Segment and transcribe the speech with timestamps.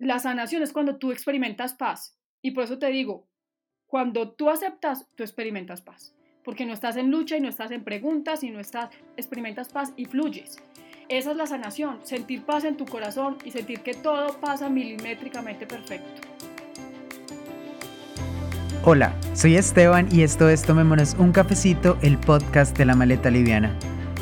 [0.00, 2.16] la sanación es cuando tú experimentas paz.
[2.40, 3.28] Y por eso te digo,
[3.86, 6.14] cuando tú aceptas, tú experimentas paz.
[6.42, 9.92] Porque no estás en lucha y no estás en preguntas y no estás, experimentas paz
[9.96, 10.56] y fluyes.
[11.10, 15.66] Esa es la sanación, sentir paz en tu corazón y sentir que todo pasa milimétricamente
[15.66, 16.22] perfecto.
[18.82, 23.78] Hola, soy Esteban y esto es Tomémonos un cafecito, el podcast de la maleta liviana.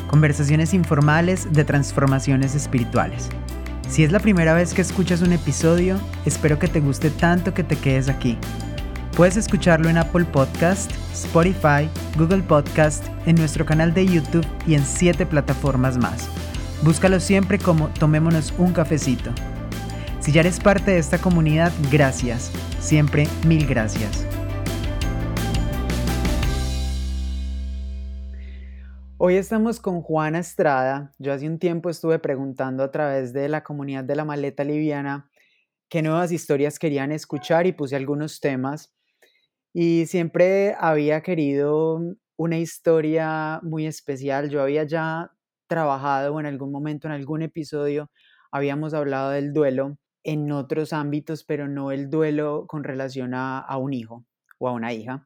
[0.09, 3.29] Conversaciones informales de transformaciones espirituales.
[3.89, 7.63] Si es la primera vez que escuchas un episodio, espero que te guste tanto que
[7.63, 8.37] te quedes aquí.
[9.17, 14.85] Puedes escucharlo en Apple Podcast, Spotify, Google Podcast, en nuestro canal de YouTube y en
[14.85, 16.29] siete plataformas más.
[16.83, 19.31] Búscalo siempre como Tomémonos un cafecito.
[20.19, 22.51] Si ya eres parte de esta comunidad, gracias.
[22.79, 24.23] Siempre mil gracias.
[29.21, 31.13] Hoy estamos con Juana Estrada.
[31.19, 35.29] Yo hace un tiempo estuve preguntando a través de la comunidad de la maleta liviana
[35.89, 38.95] qué nuevas historias querían escuchar y puse algunos temas.
[39.73, 41.99] Y siempre había querido
[42.37, 44.49] una historia muy especial.
[44.49, 45.29] Yo había ya
[45.67, 48.09] trabajado en algún momento, en algún episodio,
[48.53, 53.91] habíamos hablado del duelo en otros ámbitos, pero no el duelo con relación a, un
[53.91, 54.25] hijo
[54.59, 55.25] o a una hija.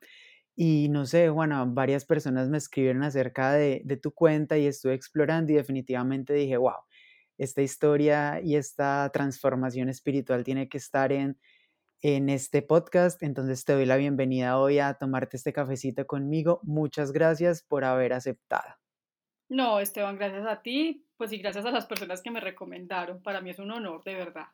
[0.56, 4.94] Y no sé, Juana, varias personas me escribieron acerca de, de, tu cuenta y estuve
[4.94, 6.76] explorando y definitivamente dije, wow,
[7.38, 11.38] esta historia y esta transformación espiritual tiene que estar en,
[12.04, 13.24] en este podcast.
[13.24, 16.60] Entonces te doy la bienvenida hoy a tomarte este cafecito conmigo.
[16.64, 18.76] Muchas gracias por haber aceptado.
[19.50, 23.22] No, Esteban, gracias a ti, pues y gracias a las personas que me recomendaron.
[23.22, 24.48] Para mí es un honor, de verdad.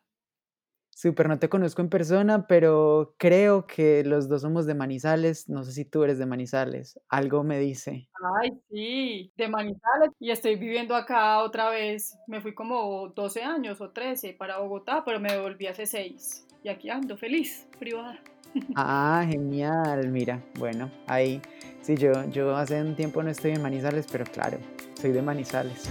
[1.00, 5.48] Súper, no te conozco en persona, pero creo que los dos somos de Manizales.
[5.48, 7.00] No sé si tú eres de Manizales.
[7.08, 8.10] Algo me dice.
[8.38, 10.10] Ay, sí, de Manizales.
[10.20, 12.18] Y estoy viviendo acá otra vez.
[12.28, 16.46] Me fui como 12 años o 13 para Bogotá, pero me devolví hace 6.
[16.66, 18.20] Y aquí ando feliz, privada.
[18.76, 20.10] Ah, genial.
[20.10, 21.42] Mira, bueno, ahí.
[21.82, 24.58] Sí, yo, yo hace un tiempo no estoy en Manizales, pero claro,
[25.00, 25.90] soy de Manizales.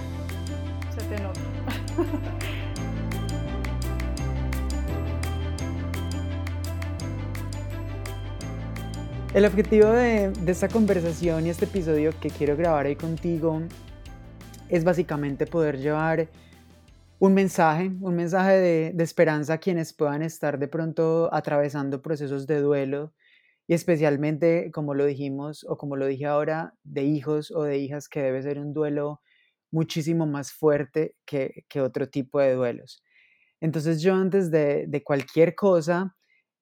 [0.95, 1.41] Se te nota.
[9.39, 13.63] El objetivo de, esta conversación y este episodio que quiero grabar hoy contigo
[14.69, 16.29] es básicamente poder llevar
[17.21, 22.49] un mensaje, un mensaje de, de, esperanza a quienes puedan estar de pronto atravesando procesos
[22.49, 23.15] de duelo
[23.69, 28.09] y especialmente, como lo dijimos o como lo dije ahora, de hijos o de hijas
[28.09, 29.21] que debe ser un duelo
[29.71, 33.05] muchísimo más fuerte que, que otro tipo de duelos.
[33.61, 36.17] Entonces yo antes de, de cualquier cosa,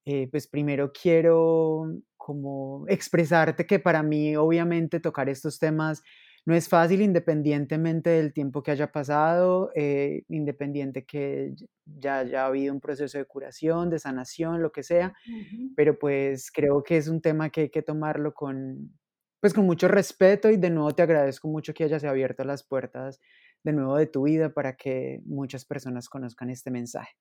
[0.08, 1.86] eh, pues primero quiero
[2.26, 6.02] como expresarte que para mí obviamente tocar estos temas
[6.44, 11.54] no es fácil independientemente del tiempo que haya pasado, eh, independiente que
[11.84, 15.14] ya haya habido un proceso de curación, de sanación, lo que sea,
[15.76, 18.92] pero pues creo que es un tema que hay que tomarlo con,
[19.40, 23.20] pues con mucho respeto y de nuevo te agradezco mucho que hayas abierto las puertas
[23.62, 27.14] de nuevo de tu vida para que muchas personas conozcan este mensaje.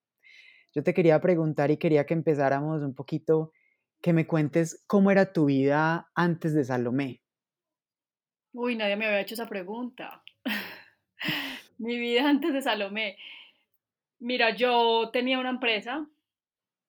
[0.73, 3.51] Yo te quería preguntar y quería que empezáramos un poquito,
[4.05, 7.23] que me cuentes cómo era tu vida antes de Salomé.
[8.53, 10.21] Uy, nadie me había hecho esa pregunta.
[11.79, 13.17] Mi vida antes de Salomé.
[14.19, 16.07] Mira, yo tenía una empresa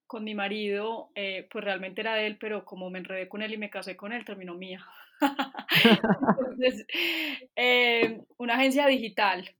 [0.07, 3.55] con mi marido, eh, pues realmente era de él, pero como me enredé con él
[3.55, 4.85] y me casé con él, terminó mía.
[6.39, 6.87] Entonces,
[7.57, 9.57] eh, una agencia digital.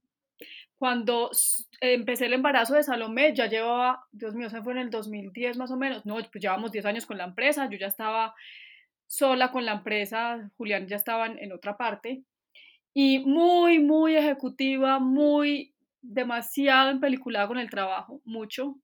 [0.77, 1.31] Cuando
[1.81, 5.71] empecé el embarazo de Salomé, ya llevaba, Dios mío, se fue en el 2010 más
[5.71, 8.35] o menos, no, pues llevamos 10 años con la empresa, yo ya estaba
[9.07, 12.23] sola con la empresa, Julián ya estaba en otra parte,
[12.93, 18.75] y muy, muy ejecutiva, muy, demasiado empeliculada con el trabajo, mucho.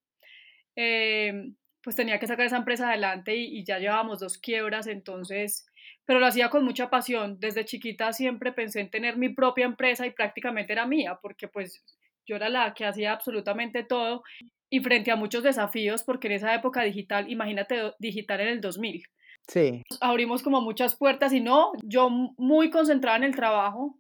[0.76, 5.66] Em, pues tenía que sacar esa empresa adelante y, ya llevábamos dos quiebras, entonces,
[6.06, 7.38] pero lo hacía con mucha pasión.
[7.40, 11.84] Desde chiquita siempre pensé en tener mi propia empresa y prácticamente era mía, porque pues
[12.26, 14.24] yo era la que hacía absolutamente todo
[14.70, 19.04] y frente a muchos desafíos, porque en esa época digital, imagínate digital en el 2000,
[19.48, 19.84] Sí.
[20.00, 24.00] Abrimos como muchas puertas y no, yo muy concentrada en el trabajo,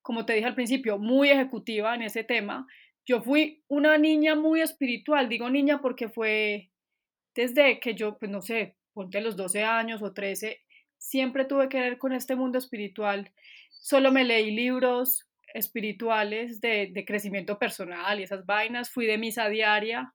[0.00, 2.66] como te dije al principio, muy ejecutiva en ese tema.
[3.04, 6.70] Yo fui una niña muy espiritual, digo niña porque fue
[7.34, 10.60] desde que yo, pues no sé, ponte los 12 años o 13,
[11.06, 13.30] siempre tuve que ver con este mundo espiritual.
[13.70, 15.24] Solo me leí libros
[15.54, 20.12] espirituales de, crecimiento personal y esas vainas, fui de misa diaria,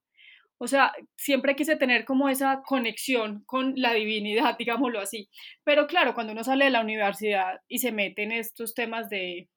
[0.58, 5.30] o sea, siempre quise tener como esa conexión con la divinidad, digámoslo así.
[5.64, 9.48] Pero claro, cuando uno sale de la universidad y se mete en estos temas de,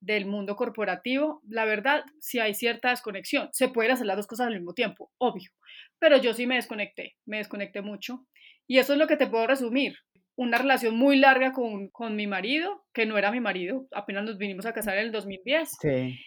[0.00, 3.50] del mundo corporativo, la verdad, sí hay cierta desconexión.
[3.52, 5.50] Se pueden hacer las dos cosas al mismo tiempo, obvio,
[5.98, 8.26] pero yo sí me desconecté, me desconecté mucho.
[8.66, 9.96] Y eso es lo que te puedo resumir.
[10.36, 14.38] Una relación muy larga con, con mi marido, que no era mi marido, apenas nos
[14.38, 15.70] vinimos a casar en el 2010.
[15.80, 16.18] Sí.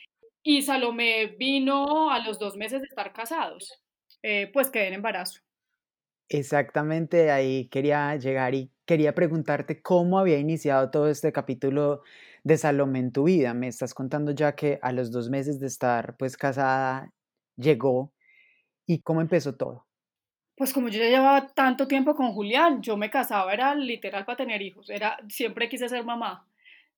[0.43, 3.83] Y Salomé vino a los dos meses de estar casados,
[4.23, 5.41] eh, pues quedé en embarazo.
[6.29, 12.03] Exactamente, ahí quería llegar y quería preguntarte cómo había iniciado todo este capítulo
[12.43, 13.53] de Salomé en tu vida.
[13.53, 17.11] Me estás contando ya que a los dos meses de estar pues casada
[17.57, 18.13] llegó
[18.85, 19.88] y cómo empezó todo.
[20.59, 24.35] Pues como yo ya llevaba tanto tiempo con Julián, yo me casaba, era literal para
[24.35, 26.45] tener hijos, era, siempre quise ser mamá,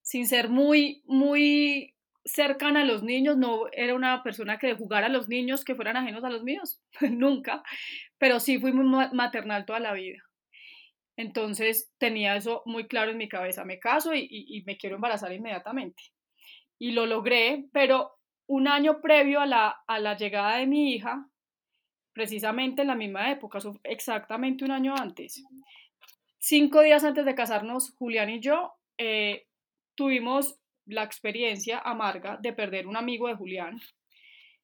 [0.00, 1.94] sin ser muy, muy
[2.24, 5.96] cercana a los niños, no era una persona que jugara a los niños que fueran
[5.96, 7.62] ajenos a los míos, nunca,
[8.18, 10.18] pero sí fui muy maternal toda la vida.
[11.16, 16.02] Entonces tenía eso muy claro en mi cabeza, me caso y, me quiero embarazar inmediatamente.
[16.80, 18.10] Y lo logré, pero
[18.48, 21.28] un año previo a la, a la llegada de mi hija,
[22.12, 25.44] precisamente en la misma época, exactamente un año antes,
[26.38, 29.46] cinco días antes de casarnos, Julián y yo eh,
[29.94, 33.80] tuvimos la experiencia amarga de perder un amigo de Julián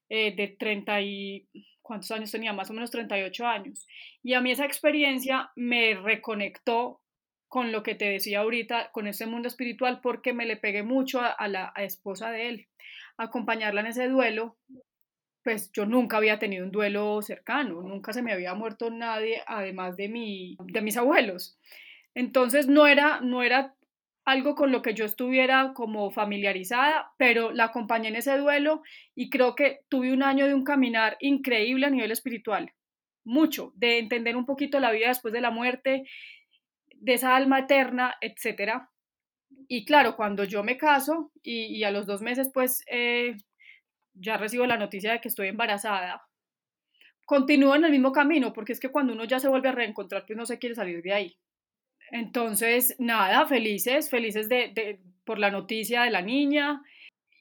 [0.09, 1.49] eh, de 30 y...
[1.83, 2.53] ¿Cuántos años tenía?
[2.53, 3.87] Más o menos 38 años.
[4.23, 7.01] Y a mí esa experiencia me reconectó
[7.49, 11.23] con lo que te decía ahorita, con ese mundo espiritual, porque me le pegué mucho
[11.23, 12.69] a, la esposa de él.
[13.17, 14.59] Acompañarla en ese duelo,
[15.43, 19.97] pues yo nunca había tenido un duelo cercano, nunca se me había muerto nadie, además
[19.97, 21.59] de, mi, de mis abuelos.
[22.15, 23.75] Entonces no era, no era
[24.25, 28.83] algo con lo que yo estuviera como familiarizada, pero la acompañé en ese duelo
[29.15, 32.75] y creo que tuve un año de un caminar increíble a nivel espiritual,
[33.25, 36.05] mucho, de entender un poquito la vida después de la muerte,
[36.95, 38.83] de esa alma eterna, etc.
[39.67, 43.35] Y claro, cuando yo me caso y, a los dos meses pues eh,
[44.21, 46.23] ya recibo la noticia de que estoy embarazada,
[47.25, 50.25] continúo en el mismo camino, porque es que cuando uno ya se vuelve a reencontrar,
[50.27, 51.39] pues no se quiere salir de ahí.
[52.11, 56.81] Entonces, nada, felices, felices de, por la noticia de la niña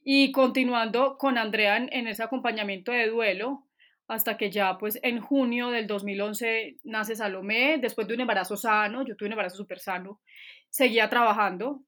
[0.04, 3.64] y continuando con Andrea en, ese acompañamiento de duelo
[4.10, 9.06] hasta que ya pues en junio del 2011 nace Salomé, después de un embarazo sano,
[9.06, 10.20] yo tuve un embarazo súper sano,
[10.70, 11.82] seguía trabajando,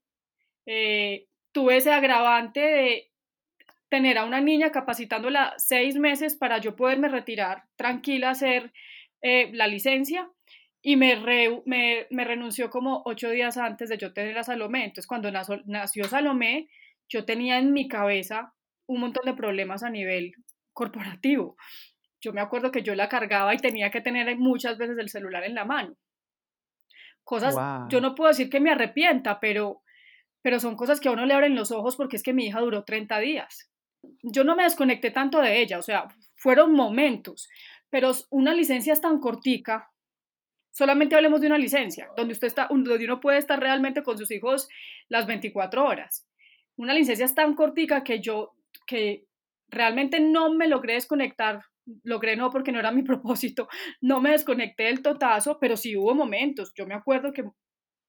[0.64, 3.09] eh, tuve ese agravante de
[3.90, 8.72] tener a una niña capacitándola seis meses para yo poderme retirar tranquila a hacer
[9.20, 10.30] eh, la licencia
[10.80, 11.16] y me,
[11.66, 14.84] me, renunció como ocho días antes de yo tener a Salomé.
[14.84, 16.70] Entonces, cuando nació, Salomé,
[17.08, 18.54] yo tenía en mi cabeza
[18.86, 20.32] un montón de problemas a nivel
[20.72, 21.56] corporativo.
[22.22, 25.44] Yo me acuerdo que yo la cargaba y tenía que tener muchas veces el celular
[25.44, 25.96] en la mano.
[27.24, 27.54] Cosas,
[27.88, 29.82] yo no puedo decir que me arrepienta, pero,
[30.42, 32.60] pero son cosas que a uno le abren los ojos porque es que mi hija
[32.60, 33.69] duró 30 días.
[34.22, 37.48] Yo no me desconecté tanto de ella, o sea, fueron momentos,
[37.90, 39.90] pero una licencia es tan cortica
[40.72, 44.30] Solamente hablemos de una licencia, donde usted está, donde uno puede estar realmente con sus
[44.30, 44.68] hijos
[45.08, 46.26] las 24 horas.
[46.76, 48.54] Una licencia es tan cortica que yo,
[48.86, 49.26] que
[49.68, 51.62] realmente no me logré desconectar,
[52.04, 53.68] logré no porque no era mi propósito,
[54.00, 56.72] no me desconecté del totazo, pero sí hubo momentos.
[56.74, 57.44] Yo me acuerdo que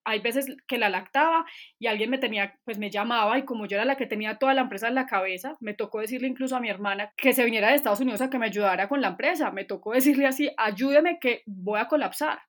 [0.04, 1.46] hay veces que la lactaba
[1.80, 4.54] y alguien me tenía, pues me llamaba y como yo era la que tenía toda
[4.54, 7.70] la empresa en la cabeza, me tocó decirle incluso a mi hermana que se viniera
[7.70, 11.20] de Estados Unidos a que me ayudara con la empresa, me tocó decirle así, ayúdeme
[11.20, 12.40] que voy a colapsar.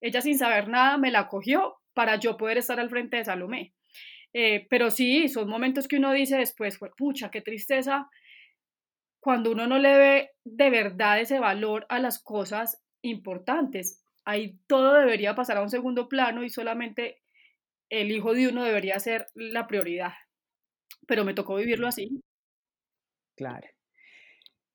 [0.00, 3.74] Ella sin saber nada me la cogió para yo poder estar al frente de Salomé.
[4.32, 8.08] Eh, pero sí, son momentos que uno dice después, pucha, qué tristeza,
[9.20, 14.02] cuando uno no le ve de verdad ese valor a las cosas importantes.
[14.30, 17.20] Ahí todo debería pasar a un segundo plano y solamente
[17.88, 20.12] el hijo de uno debería ser la prioridad.
[21.08, 22.22] Pero me tocó vivirlo así.
[23.34, 23.66] Claro.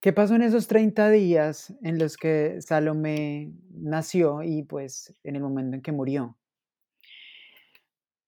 [0.01, 5.41] ¿Qué pasó en esos 30 días en los que Salomé nació y pues en el
[5.41, 6.38] momento en que murió?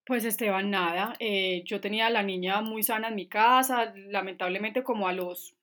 [0.05, 4.81] Pues Esteban, nada, eh, yo tenía a la niña muy sana en mi casa, lamentablemente
[4.81, 5.57] como a los,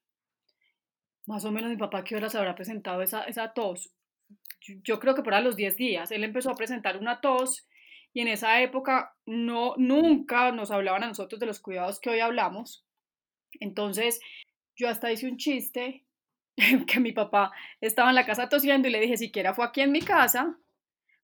[1.24, 3.94] más o menos mi papá qué horas habrá presentado esa, esa tos,
[4.82, 7.66] yo, creo que por a los 10 días, él empezó a presentar una tos
[8.12, 12.20] y en esa época no, nunca nos hablaban a nosotros de los cuidados que hoy
[12.20, 12.86] hablamos,
[13.60, 14.20] entonces
[14.76, 16.04] yo hasta hice un chiste
[16.86, 19.92] que mi papá estaba en la casa tosiendo y le dije, siquiera fue aquí en
[19.92, 20.56] mi casa,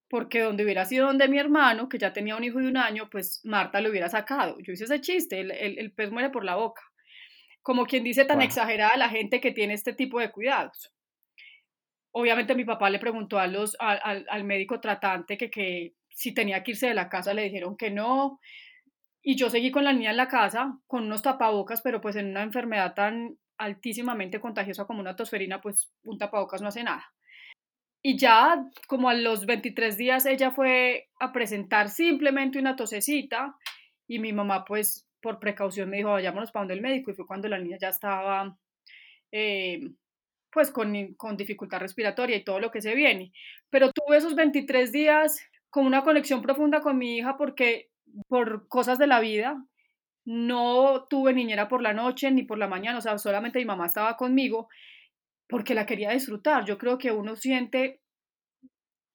[0.09, 3.09] porque donde hubiera sido donde mi hermano, que ya tenía un hijo de un año,
[3.09, 4.59] pues Marta lo hubiera sacado.
[4.61, 6.83] Yo hice ese chiste, el, el, pez muere por la boca.
[7.63, 10.93] Como quien dice tan exagerada la gente que tiene este tipo de cuidados.
[12.13, 16.73] Obviamente mi papá le preguntó a los, al, médico tratante que, que si tenía que
[16.73, 18.41] irse de la casa, le dijeron que no.
[19.23, 22.29] y yo seguí con la niña en la casa, con unos tapabocas, pero pues en
[22.31, 27.13] una enfermedad tan altísimamente contagiosa como una tosferina, pues un tapabocas no hace nada.
[28.03, 33.57] Y ya como a los 23 días ella fue a presentar simplemente una tosecita
[34.09, 37.27] y mi mamá pues por precaución me dijo vayámonos para donde el médico y fue
[37.27, 38.57] cuando la niña ya estaba
[39.33, 39.93] eh,
[40.53, 43.33] pues con, con dificultad respiratoria y todo lo que se viene.
[43.71, 45.41] Pero tuve esos 23 días
[45.71, 47.91] con una conexión profunda con mi hija porque
[48.29, 49.65] por cosas de la vida
[50.25, 53.87] no tuve niñera por la noche ni por la mañana, o sea, solamente mi mamá
[53.87, 54.69] estaba conmigo
[55.49, 56.65] porque la quería disfrutar.
[56.65, 58.01] Yo creo que uno siente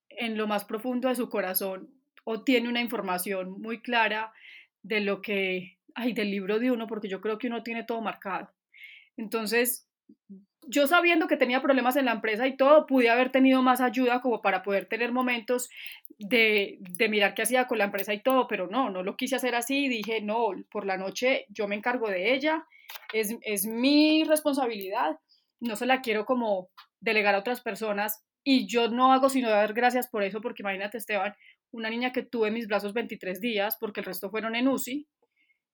[0.10, 1.90] en lo más profundo de su corazón
[2.24, 4.34] o tiene una información muy clara
[4.82, 8.02] de lo que hay del libro de uno, porque yo creo que uno tiene todo
[8.02, 8.52] marcado.
[9.16, 9.88] Entonces,
[10.68, 14.22] yo sabiendo que tenía problemas en la empresa y todo, pude haber tenido más ayuda
[14.22, 15.70] como para poder tener momentos
[16.18, 19.36] de, de, mirar qué hacía con la empresa y todo, pero no, no lo quise
[19.36, 22.66] hacer así, dije, no, por la noche yo me encargo de ella,
[23.14, 25.20] es, es mi responsabilidad,
[25.60, 26.70] no se la quiero como
[27.00, 30.98] delegar a otras personas y yo no hago sino dar gracias por eso, porque imagínate
[30.98, 31.34] Esteban,
[31.72, 35.08] una niña que tuve en mis brazos 23 días, porque el resto fueron en UCI,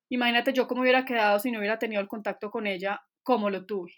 [0.10, 3.66] imagínate yo cómo hubiera quedado si no hubiera tenido el contacto con ella como lo
[3.66, 3.94] tuve.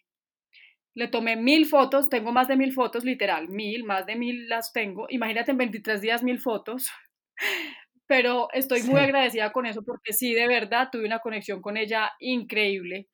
[0.96, 4.72] Le tomé mil fotos, tengo más de mil fotos, literal, mil, más de mil las
[4.72, 5.08] tengo.
[5.10, 6.90] Imagínate en 23 días mil fotos.
[8.08, 12.12] Pero estoy muy agradecida con eso porque sí, de verdad, tuve una conexión con ella
[12.20, 13.08] increíble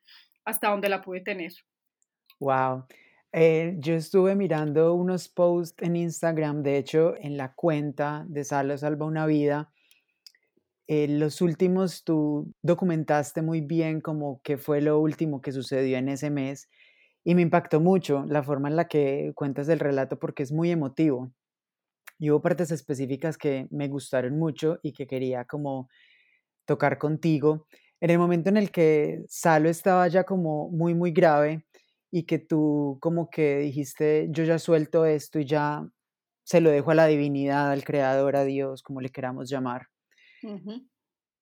[0.44, 1.52] hasta donde la pude tener.
[2.40, 2.86] Wow.
[3.32, 8.78] Eh, yo estuve mirando unos posts en Instagram, de hecho, en la cuenta de Salo
[8.78, 9.72] Salva una Vida.
[10.88, 16.10] Eh, los últimos tú documentaste muy bien como qué fue lo último que sucedió en
[16.10, 16.68] ese mes
[17.24, 20.72] y me impactó mucho la forma en la que cuentas el relato porque es muy
[20.72, 21.34] emotivo.
[22.18, 25.90] Y hubo partes específicas que me gustaron mucho y que quería como
[26.66, 27.68] tocar contigo.
[28.02, 31.66] En el momento en el que Salo estaba ya como muy, muy grave
[32.12, 35.88] y que tú como que dijiste, yo ya suelto esto y ya
[36.44, 39.88] se lo dejo a la divinidad, al creador, a Dios, como le queramos llamar.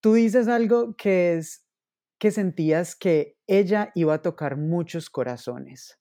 [0.01, 1.66] Tú dices algo que es
[2.19, 5.99] que sentías que ella iba a tocar muchos corazones.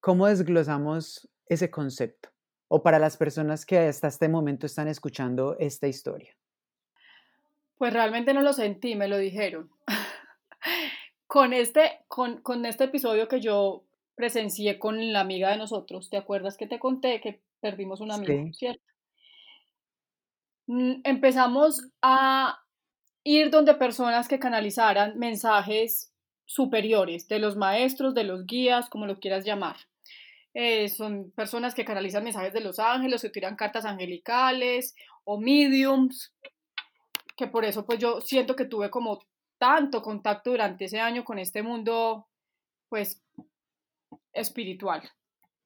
[0.00, 2.30] ¿Cómo desglosamos ese concepto?
[2.68, 6.34] O para las personas que hasta este momento están escuchando esta historia.
[7.76, 9.70] Pues realmente no lo sentí, me lo dijeron.
[11.26, 16.16] con, este, con, con este episodio que yo presencié con la amiga de nosotros, ¿te
[16.16, 18.82] acuerdas que te conté que perdimos una amiga, cierto?
[20.66, 22.61] Mm, empezamos a
[23.24, 26.12] ir donde personas que canalizaran mensajes
[26.44, 29.76] superiores, de los maestros, de los guías, como lo quieras llamar.
[30.54, 36.34] Eh, son personas que canalizan mensajes de los ángeles, que tiran cartas angelicales o mediums,
[37.36, 39.20] que por eso pues yo siento que tuve como
[39.58, 42.26] tanto contacto durante ese año con este mundo
[42.88, 43.22] pues
[44.32, 45.10] espiritual.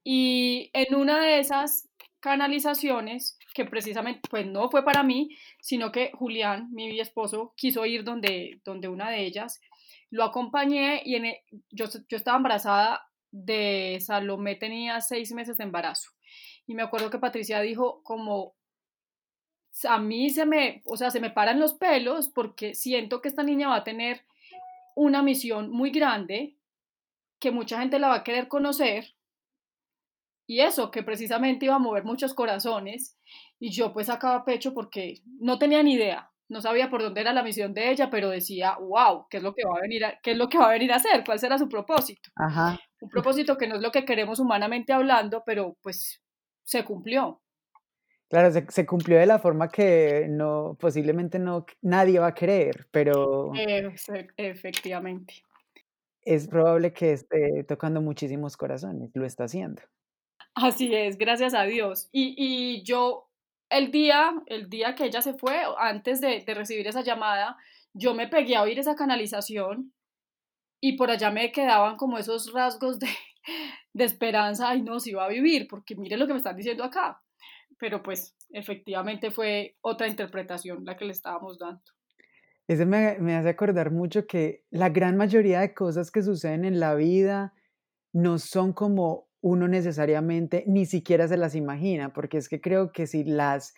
[0.04, 1.85] Y en una de esas
[2.26, 5.28] canalizaciones, que precisamente pues no fue para mí,
[5.60, 9.60] sino que Julián, mi esposo, quiso ir donde, donde una de ellas.
[10.10, 15.64] Lo acompañé y en e, yo, yo estaba embarazada de Salomé, tenía seis meses de
[15.64, 16.10] embarazo.
[16.66, 18.56] Y me acuerdo que Patricia dijo como,
[19.88, 23.44] a mí se me, o sea, se me paran los pelos porque siento que esta
[23.44, 24.22] niña va a tener
[24.96, 26.56] una misión muy grande,
[27.38, 29.15] que mucha gente la va a querer conocer
[30.46, 33.18] y eso, que precisamente iba a mover muchos corazones
[33.58, 37.32] y yo pues sacaba pecho porque no tenía ni idea, no sabía por dónde era
[37.32, 40.20] la misión de ella, pero decía, wow, ¿qué es lo que va a venir a,
[40.22, 41.24] qué es lo que va a, venir a hacer?
[41.24, 42.30] ¿Cuál será su propósito?
[42.36, 42.78] Ajá.
[43.00, 46.22] Un propósito que no es lo que queremos humanamente hablando, pero pues
[46.64, 47.40] se cumplió.
[48.28, 52.88] Claro, se, se, cumplió de la forma que no, posiblemente no nadie va a creer,
[52.90, 53.52] pero...
[54.36, 55.42] efectivamente.
[56.22, 59.80] Es probable que esté tocando muchísimos corazones, lo está haciendo.
[60.56, 62.08] Así es, gracias a Dios.
[62.12, 63.28] Y, y yo,
[63.68, 67.58] el día, el día que ella se fue, antes de, de, recibir esa llamada,
[67.92, 69.92] yo me pegué a oír esa canalización
[70.80, 73.06] y por allá me quedaban como esos rasgos de,
[73.92, 76.84] de esperanza, ay no, si va a vivir, porque mire lo que me están diciendo
[76.84, 77.22] acá.
[77.78, 81.82] Pero pues efectivamente fue otra interpretación la que le estábamos dando.
[82.66, 86.80] Eso me, me hace acordar mucho que la gran mayoría de cosas que suceden en
[86.80, 87.52] la vida
[88.14, 93.06] no son como uno necesariamente ni siquiera se las imagina, porque es que creo que
[93.06, 93.74] si las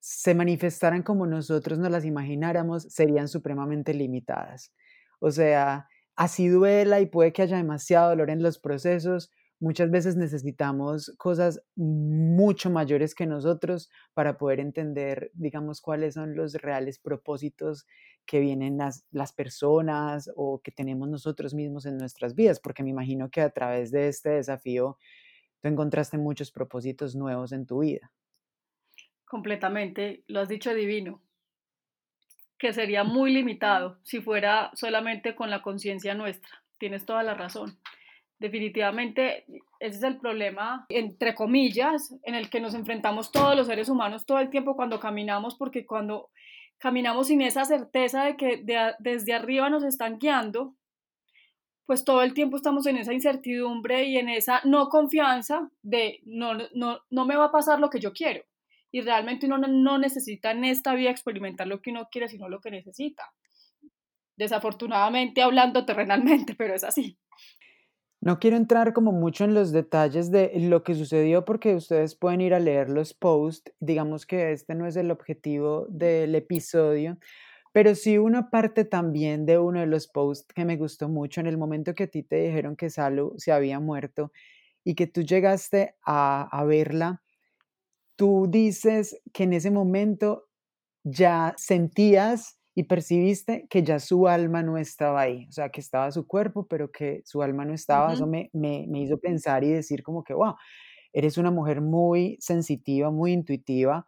[0.00, 4.72] se manifestaran como nosotros nos las imagináramos, serían supremamente limitadas.
[5.20, 5.86] O sea,
[6.16, 11.62] así duela y puede que haya demasiado dolor en los procesos, muchas veces necesitamos cosas
[11.76, 17.86] mucho mayores que nosotros para poder entender, digamos, cuáles son los reales propósitos
[18.26, 22.90] que vienen las, las personas o que tenemos nosotros mismos en nuestras vidas, porque me
[22.90, 24.98] imagino que a través de este desafío
[25.60, 28.10] tú encontraste muchos propósitos nuevos en tu vida.
[29.24, 31.20] Completamente, lo has dicho divino,
[32.58, 36.62] que sería muy limitado si fuera solamente con la conciencia nuestra.
[36.78, 37.78] Tienes toda la razón.
[38.38, 39.46] Definitivamente,
[39.80, 44.26] ese es el problema, entre comillas, en el que nos enfrentamos todos los seres humanos
[44.26, 46.30] todo el tiempo cuando caminamos, porque cuando
[46.78, 48.64] caminamos sin esa certeza de que
[48.98, 50.76] desde arriba nos están guiando,
[51.86, 56.54] pues todo el tiempo estamos en esa incertidumbre y en esa no confianza de no,
[56.74, 58.42] no, no me va a pasar lo que yo quiero.
[58.90, 62.60] Y realmente uno no necesita en esta vida experimentar lo que uno quiere, sino lo
[62.60, 63.32] que necesita.
[64.36, 67.18] Desafortunadamente hablando terrenalmente, pero es así.
[68.26, 72.40] No quiero entrar como mucho en los detalles de lo que sucedió porque ustedes pueden
[72.40, 73.72] ir a leer los posts.
[73.78, 77.18] Digamos que este no es el objetivo del episodio,
[77.72, 81.46] pero sí una parte también de uno de los posts que me gustó mucho en
[81.46, 84.32] el momento que a ti te dijeron que Salu se había muerto
[84.82, 87.22] y que tú llegaste a, a verla.
[88.16, 90.48] Tú dices que en ese momento
[91.04, 96.12] ya sentías y percibiste que ya su alma no estaba ahí, o sea, que estaba
[96.12, 98.12] su cuerpo, pero que su alma no estaba.
[98.12, 100.56] Eso me, me, me, hizo pensar y decir como que, wow,
[101.14, 104.06] eres una mujer muy sensitiva, muy intuitiva,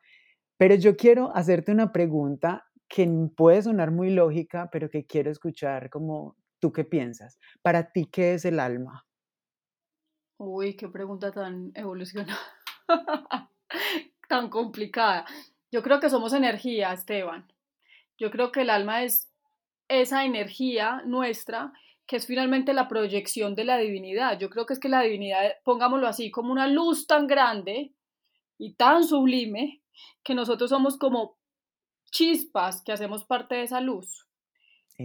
[0.59, 5.89] pero yo quiero hacerte una pregunta que puede sonar muy lógica, pero que quiero escuchar
[5.89, 7.39] como tú qué piensas.
[7.63, 9.07] Para ti, ¿qué es el alma?
[10.37, 12.39] Uy, qué pregunta tan evolucionada,
[14.29, 15.25] tan complicada.
[15.73, 17.47] Yo creo que somos energía, Esteban.
[18.19, 19.31] Yo creo que el alma es
[19.89, 21.73] esa energía nuestra
[22.09, 24.39] que es finalmente la proyección de la divinidad.
[24.39, 27.93] Yo creo que es que la divinidad, pongámoslo así, como una luz tan grande
[28.57, 29.83] y tan sublime,
[30.25, 31.37] que nosotros somos como
[32.11, 34.27] chispas que hacemos parte de esa luz.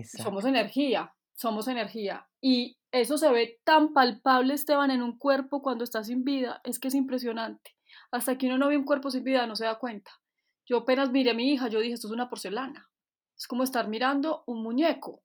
[0.04, 2.26] Somos energía, somos energía.
[2.40, 6.80] Y eso se ve tan palpable, Esteban, en un cuerpo cuando está sin vida, es
[6.80, 7.76] que es impresionante.
[8.12, 10.12] Hasta que uno no ve un cuerpo sin vida no se da cuenta.
[10.66, 12.90] Yo apenas miré a mi hija, yo dije, esto es una porcelana.
[13.38, 15.24] Es como estar mirando un muñeco.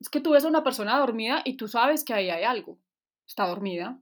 [0.00, 2.78] Es que tú ves a una persona dormida y tú sabes que ahí hay algo.
[3.26, 4.00] Está dormida.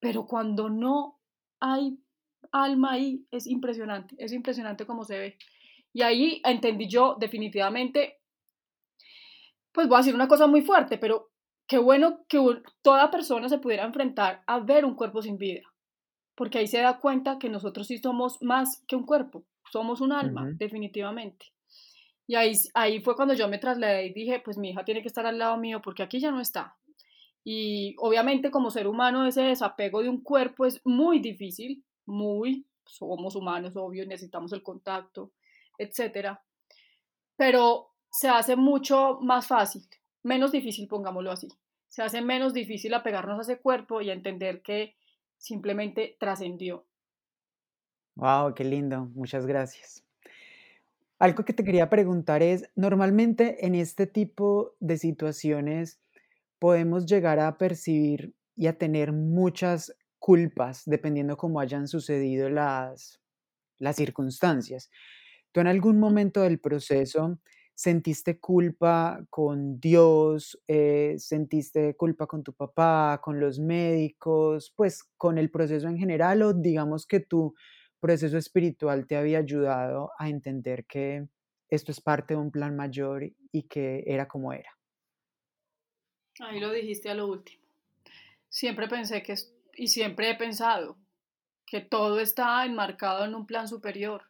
[0.00, 1.20] Pero cuando no
[1.60, 1.98] hay
[2.50, 4.14] alma ahí, es impresionante.
[4.18, 5.38] Es impresionante cómo se ve.
[5.92, 8.20] Y ahí entendí yo definitivamente,
[9.72, 11.30] pues voy a decir una cosa muy fuerte, pero
[11.66, 12.38] qué bueno que
[12.82, 15.62] toda persona se pudiera enfrentar a ver un cuerpo sin vida.
[16.34, 19.44] Porque ahí se da cuenta que nosotros sí somos más que un cuerpo.
[19.70, 21.51] Somos un alma, definitivamente.
[22.26, 25.08] Y ahí, ahí fue cuando yo me trasladé y dije, pues mi hija tiene que
[25.08, 26.76] estar al lado mío porque aquí ya no está.
[27.44, 33.34] Y obviamente como ser humano ese desapego de un cuerpo es muy difícil, muy, somos
[33.34, 35.32] humanos, obvio, necesitamos el contacto,
[35.78, 36.38] etc.
[37.36, 39.82] Pero se hace mucho más fácil,
[40.22, 41.48] menos difícil, pongámoslo así.
[41.88, 44.96] Se hace menos difícil apegarnos a ese cuerpo y entender que
[45.36, 46.86] simplemente trascendió.
[48.14, 50.04] Wow, qué lindo, muchas gracias.
[51.22, 56.00] Algo que te quería preguntar es, normalmente en este tipo de situaciones
[56.58, 63.20] podemos llegar a percibir y a tener muchas culpas dependiendo cómo hayan sucedido las,
[63.78, 64.90] las circunstancias.
[65.52, 67.38] ¿Tú en algún momento del proceso
[67.76, 75.38] sentiste culpa con Dios, eh, sentiste culpa con tu papá, con los médicos, pues con
[75.38, 77.54] el proceso en general o digamos que tú
[78.02, 81.28] proceso espiritual te había ayudado a entender que
[81.70, 84.70] esto es parte de un plan mayor y que era como era?
[86.40, 87.62] Ahí lo dijiste a lo último.
[88.48, 89.36] Siempre pensé que,
[89.76, 90.98] y siempre he pensado,
[91.64, 94.24] que todo está enmarcado en un plan superior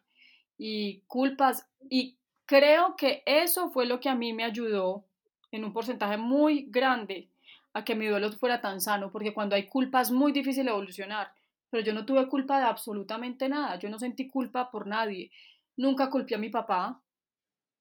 [0.57, 5.03] y culpas, y creo que eso fue lo que a mí me ayudó
[5.51, 7.27] en un porcentaje muy grande
[7.73, 11.33] a que mi duelo fuera tan sano, porque cuando hay culpas es muy difícil evolucionar
[11.73, 15.31] pero yo no tuve culpa de absolutamente nada, yo no sentí culpa por nadie,
[15.75, 17.01] nunca culpé a mi papá.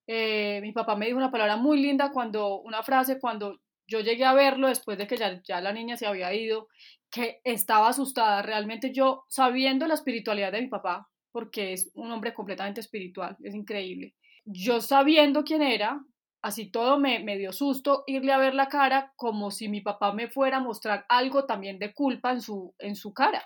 [0.06, 4.24] Eh, mi papá me dijo una palabra muy linda cuando, una frase cuando yo llegué
[4.24, 6.68] a verlo después de que ya, ya la niña se había ido,
[7.10, 12.32] que estaba asustada, realmente yo sabiendo la espiritualidad de mi papá, porque es un hombre
[12.32, 14.14] completamente espiritual, es increíble.
[14.46, 16.02] Yo sabiendo quién era,
[16.40, 20.14] así todo me, me, dio susto irle a ver la cara como si mi papá
[20.14, 23.44] me fuera a mostrar algo también de culpa en su, en su cara.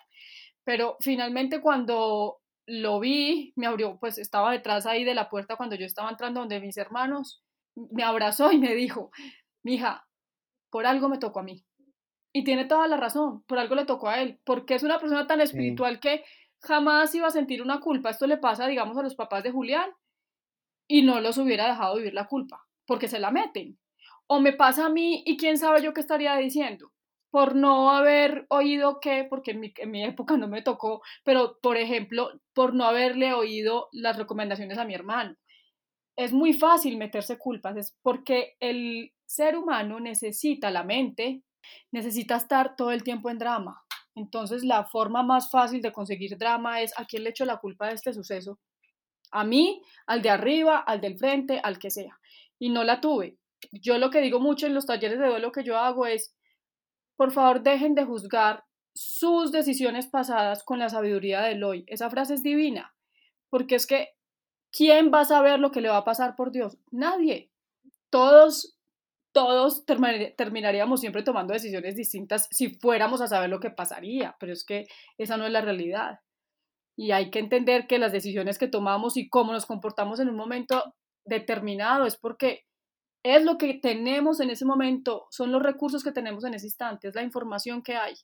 [0.66, 5.76] Pero finalmente cuando lo vi, me abrió, pues estaba detrás ahí de la puerta cuando
[5.76, 7.44] yo estaba entrando donde mis hermanos,
[7.76, 9.12] me abrazó y me dijo,
[9.62, 10.08] mija,
[10.68, 11.64] por algo me tocó a mí.
[12.32, 15.28] Y tiene toda la razón, por algo le tocó a él, porque es una persona
[15.28, 16.24] tan espiritual que
[16.60, 18.10] jamás iba a sentir una culpa.
[18.10, 19.88] Esto le pasa, digamos, a los papás de Julián
[20.88, 22.66] y no los hubiera dejado vivir la culpa.
[22.88, 23.78] porque se la meten.
[24.28, 26.92] O me pasa a mí y quién sabe yo qué estaría diciendo
[27.36, 31.58] por no haber oído que, porque en mi, en mi, época no me tocó, pero
[31.60, 35.36] por ejemplo, por no haberle oído las recomendaciones a mi hermano.
[36.16, 41.42] Es muy fácil meterse culpas, es porque el ser humano necesita la mente,
[41.92, 43.84] necesita estar todo el tiempo en drama.
[44.14, 47.88] Entonces la forma más fácil de conseguir drama es a quién le echo la culpa
[47.88, 48.58] de este suceso.
[49.30, 52.18] A mí, al de arriba, al del frente, al que sea.
[52.58, 53.36] Y no la tuve.
[53.72, 56.34] Yo lo que digo mucho en los talleres de duelo que yo hago es,
[57.16, 61.84] por favor, dejen de juzgar sus decisiones pasadas con la sabiduría del hoy.
[61.86, 62.94] Esa frase es divina,
[63.50, 64.10] porque es que,
[64.70, 66.78] ¿quién va a saber lo que le va a pasar por Dios?
[66.90, 67.50] Nadie.
[68.10, 68.78] Todos,
[69.32, 74.64] todos terminaríamos siempre tomando decisiones distintas si fuéramos a saber lo que pasaría, pero es
[74.64, 74.86] que
[75.18, 76.20] esa no es la realidad.
[76.96, 80.36] Y hay que entender que las decisiones que tomamos y cómo nos comportamos en un
[80.36, 80.94] momento
[81.26, 82.65] determinado es porque
[83.34, 87.08] es lo que tenemos en ese momento, son los recursos que tenemos en ese instante,
[87.08, 88.14] es la información que hay.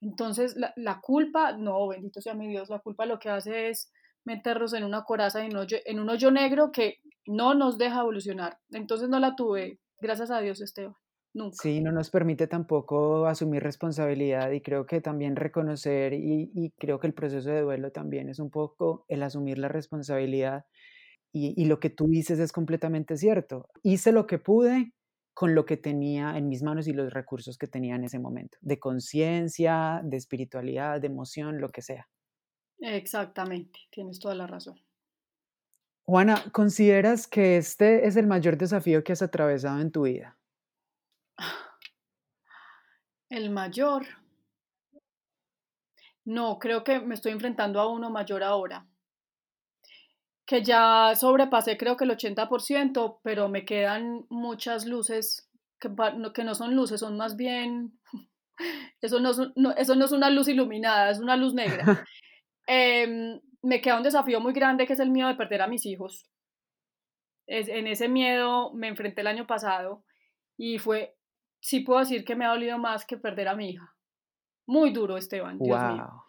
[0.00, 3.92] Entonces, la, culpa, no, bendito sea mi Dios, la culpa lo que hace es
[4.24, 8.58] meternos en una coraza, en hoyo, en un hoyo negro que no nos deja evolucionar.
[8.70, 10.94] Entonces no la tuve, gracias a Dios, Esteban.
[11.32, 11.56] Nunca.
[11.62, 16.98] Sí, no nos permite tampoco asumir responsabilidad y creo que también reconocer y, y creo
[16.98, 20.64] que el proceso de duelo también es un poco el asumir la responsabilidad
[21.32, 23.68] y, lo que tú dices es completamente cierto.
[23.82, 24.92] Hice lo que pude
[25.32, 28.58] con lo que tenía en mis manos y los recursos que tenía en ese momento,
[28.60, 32.08] de conciencia, de espiritualidad, de emoción, lo que sea.
[32.78, 34.80] Exactamente, tienes toda la razón.
[36.04, 40.36] Juana, ¿consideras que este es el mayor desafío que has atravesado en tu vida?
[43.28, 44.06] El mayor.
[46.24, 48.89] No, creo que me estoy enfrentando a uno mayor ahora
[50.50, 55.88] que ya sobrepasé creo que el 80%, pero me quedan muchas luces que,
[56.34, 58.00] que no son luces, son más bien,
[59.00, 59.38] eso no, es,
[59.76, 61.84] eso no es una luz iluminada, es una luz negra.
[62.66, 65.86] Em, me queda un desafío muy grande que es el miedo de perder a mis
[65.86, 66.28] hijos.
[67.46, 70.04] Es, en ese miedo me enfrenté el año pasado
[70.56, 71.16] y fue,
[71.60, 73.94] sí puedo decir que me ha dolido más que perder a mi hija.
[74.66, 75.58] Muy duro, Esteban.
[75.58, 76.24] Dios mío.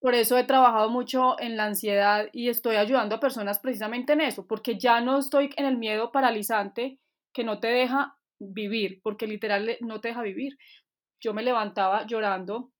[0.00, 4.20] Por eso he trabajado mucho en la ansiedad y estoy ayudando a personas precisamente en
[4.20, 7.00] eso, porque ya no estoy en el miedo paralizante
[7.32, 10.56] que no te deja vivir, porque literal no te deja vivir.
[11.20, 12.70] Yo me levantaba llorando,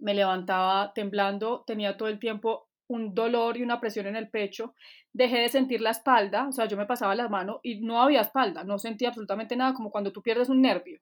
[0.00, 4.74] me levantaba temblando, tenía todo el tiempo un dolor y una presión en el pecho,
[5.12, 8.20] dejé de sentir la espalda, o sea, yo me pasaba la mano y no había
[8.20, 11.00] espalda, no sentía absolutamente nada, como cuando tú pierdes un nervio.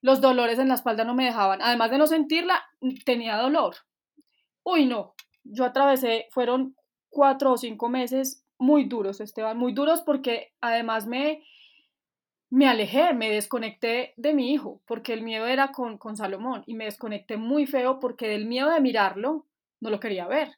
[0.00, 2.64] Los dolores en la espalda no me dejaban, además de no sentirla,
[3.04, 3.74] tenía dolor.
[4.70, 6.76] Uy, no, yo atravesé, fueron
[7.08, 11.42] cuatro o cinco meses muy duros, Esteban, muy duros porque además me,
[12.50, 16.74] me alejé, me desconecté de mi hijo, porque el miedo era con, con Salomón y
[16.74, 19.46] me desconecté muy feo porque del miedo de mirarlo
[19.80, 20.50] no lo quería ver.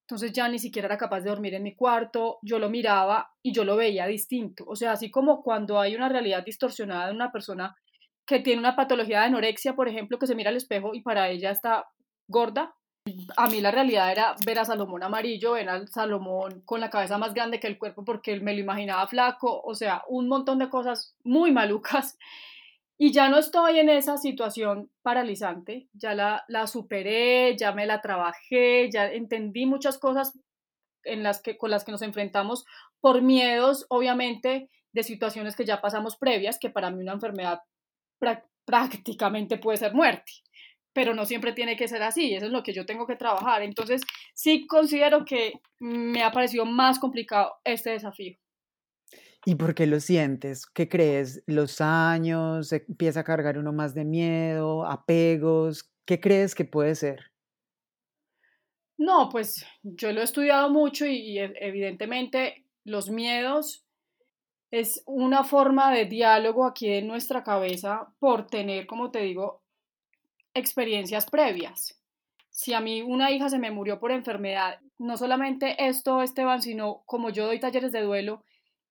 [0.00, 3.52] Entonces ya ni siquiera era capaz de dormir en mi cuarto, yo lo miraba y
[3.52, 4.64] yo lo veía distinto.
[4.66, 7.76] O sea, así como cuando hay una realidad distorsionada de una persona
[8.24, 11.28] que tiene una patología de anorexia, por ejemplo, que se mira al espejo y para
[11.28, 11.84] ella está
[12.28, 12.74] gorda,
[13.36, 17.18] a mí la realidad era ver a Salomón amarillo, ver a Salomón con la cabeza
[17.18, 20.68] más grande que el cuerpo porque me lo imaginaba flaco, o sea, un montón de
[20.68, 22.18] cosas muy malucas.
[23.00, 28.00] Y ya no estoy en esa situación paralizante, ya la, la superé, ya me la
[28.00, 30.36] trabajé, ya entendí muchas cosas
[31.04, 32.64] en las que, con las que nos enfrentamos
[33.00, 37.60] por miedos, obviamente, de situaciones que ya pasamos previas, que para mí una enfermedad
[38.64, 40.32] prácticamente puede ser muerte
[40.98, 43.62] pero no siempre tiene que ser así, eso es lo que yo tengo que trabajar.
[43.62, 44.02] Entonces,
[44.34, 48.36] sí considero que me ha parecido más complicado este desafío.
[49.46, 50.66] ¿Y por qué lo sientes?
[50.66, 51.44] ¿Qué crees?
[51.46, 52.72] ¿Los años?
[52.72, 54.84] ¿Empieza a cargar uno más de miedo?
[54.84, 55.88] ¿Apegos?
[56.04, 57.30] ¿Qué crees que puede ser?
[58.96, 63.86] No, pues yo lo he estudiado mucho y, e, evidentemente los miedos
[64.72, 69.62] es una forma de diálogo aquí en nuestra cabeza por tener, como te digo,
[70.58, 71.98] experiencias previas.
[72.50, 77.02] Si a mí una hija se me murió por enfermedad, no solamente esto, Esteban, sino
[77.06, 78.44] como yo doy talleres de duelo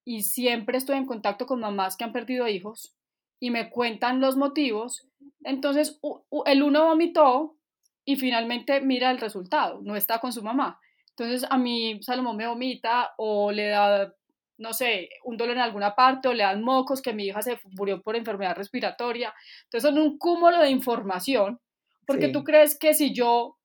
[0.05, 2.95] y siempre estoy en contacto con mamás que han perdido hijos
[3.39, 5.07] y me cuentan los motivos,
[5.43, 5.99] entonces
[6.45, 7.57] el uno vomitó
[8.05, 10.79] y finalmente mira el resultado, no está con su mamá.
[11.09, 14.13] Entonces a mí Salomón me vomita o le da
[14.57, 17.59] no sé, un dolor en alguna parte o le dan mocos, que mi hija se
[17.77, 19.33] murió por enfermedad respiratoria.
[19.63, 21.59] Entonces son un cúmulo de información,
[22.05, 23.57] porque tú crees que si yo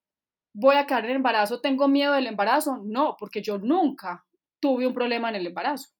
[0.52, 2.80] voy a caer en embarazo, tengo miedo del embarazo.
[2.84, 4.24] No, porque yo nunca
[4.60, 5.90] tuve un problema en el embarazo.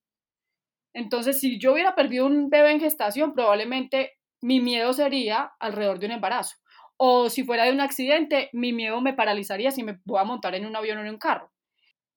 [0.94, 6.07] Entonces, si yo hubiera perdido un bebé en gestación, probablemente mi miedo sería alrededor de
[6.07, 6.57] un embarazo.
[6.96, 10.55] O si fuera de un accidente, mi miedo me paralizaría si me voy a montar
[10.55, 11.50] en un avión o en un carro.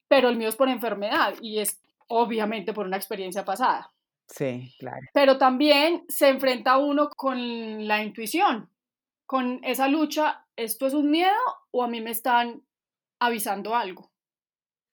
[0.08, 3.92] Pero el mío es por enfermedad y es obviamente por una experiencia pasada.
[4.28, 5.06] Sí, claro.
[5.14, 8.70] Pero también se enfrenta uno con la intuición,
[9.26, 11.36] con esa lucha, ¿esto es un miedo
[11.72, 12.64] o a mí me están
[13.20, 14.12] avisando algo?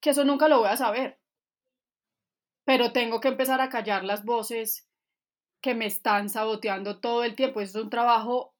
[0.00, 1.18] Que eso nunca lo voy a saber.
[2.64, 4.88] Pero tengo que empezar a callar las voces
[5.62, 7.60] que me están saboteando todo el tiempo.
[7.60, 8.54] Eso es un trabajo,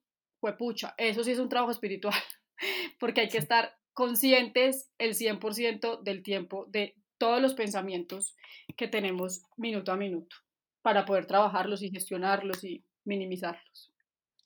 [0.59, 2.15] pucha, eso sí es un trabajo espiritual,
[2.99, 8.35] porque hay que estar conscientes el 100% del tiempo de todos los pensamientos
[8.77, 10.35] que tenemos minuto a minuto
[10.83, 13.95] para poder trabajarlos y gestionarlos y minimizarlos.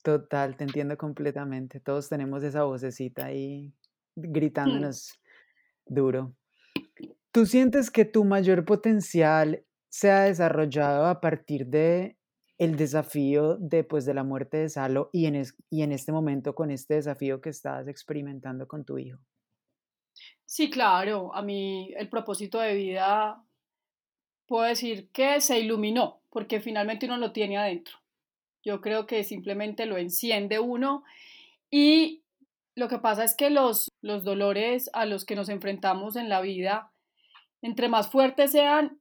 [0.02, 1.80] Total, te entiendo completamente.
[1.80, 3.72] Todos tenemos esa vocecita ahí
[4.14, 4.30] hmm.
[4.30, 5.18] gritándonos
[5.86, 6.34] duro.
[7.32, 12.18] ¿Tú sientes que tu mayor potencial se ha desarrollado a partir de
[12.58, 16.70] el desafío después de la muerte de Salo y en, y en este momento con
[16.70, 19.18] este desafío que estás experimentando con tu hijo?
[20.46, 21.34] Sí, claro.
[21.34, 23.44] A mí el propósito de vida
[24.46, 27.98] puedo decir que se iluminó, porque finalmente uno lo tiene adentro.
[28.64, 31.04] Yo creo que simplemente lo enciende uno
[31.70, 32.22] y
[32.76, 36.40] lo que pasa es que los, los dolores a los que nos enfrentamos en la
[36.40, 36.92] vida,
[37.62, 39.00] entre más fuertes sean,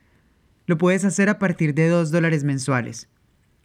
[0.66, 3.08] Lo puedes hacer a partir de 2 dólares mensuales.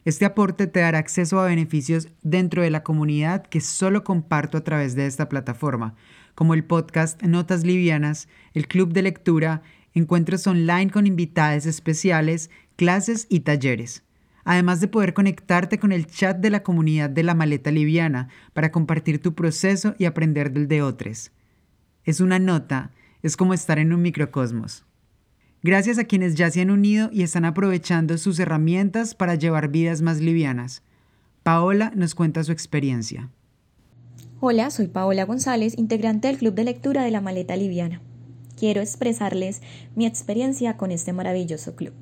[0.05, 4.63] Este aporte te dará acceso a beneficios dentro de la comunidad que solo comparto a
[4.63, 5.97] través de esta plataforma,
[6.37, 9.63] como el podcast Notas Livianas, el club de lectura,
[9.95, 14.06] encuentros online con invitadas especiales, clases y talleres
[14.47, 18.71] además de poder conectarte con el chat de la comunidad de la maleta liviana para
[18.71, 21.33] compartir tu proceso y aprender del de otros.
[22.05, 24.87] Es una nota, es como estar en un microcosmos.
[25.65, 30.01] Gracias a quienes ya se han unido y están aprovechando sus herramientas para llevar vidas
[30.01, 30.85] más livianas.
[31.43, 33.31] Paola nos cuenta su experiencia.
[34.39, 38.01] Hola, soy Paola González, integrante del Club de Lectura de la Maleta Liviana.
[38.57, 39.61] Quiero expresarles
[39.97, 41.95] mi experiencia con este maravilloso club.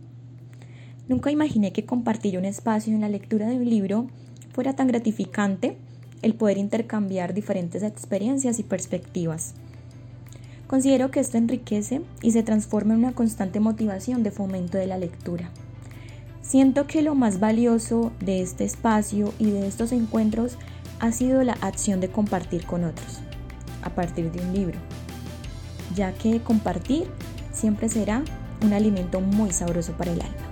[1.06, 4.06] Nunca imaginé que compartir un espacio en la lectura de un libro
[4.52, 5.76] fuera tan gratificante
[6.22, 9.54] el poder intercambiar diferentes experiencias y perspectivas.
[10.66, 14.96] Considero que esto enriquece y se transforma en una constante motivación de fomento de la
[14.96, 15.50] lectura.
[16.40, 20.56] Siento que lo más valioso de este espacio y de estos encuentros
[21.00, 23.20] ha sido la acción de compartir con otros,
[23.82, 24.78] a partir de un libro,
[25.94, 27.04] ya que compartir
[27.52, 28.22] siempre será
[28.62, 30.43] un alimento muy sabroso para el alma.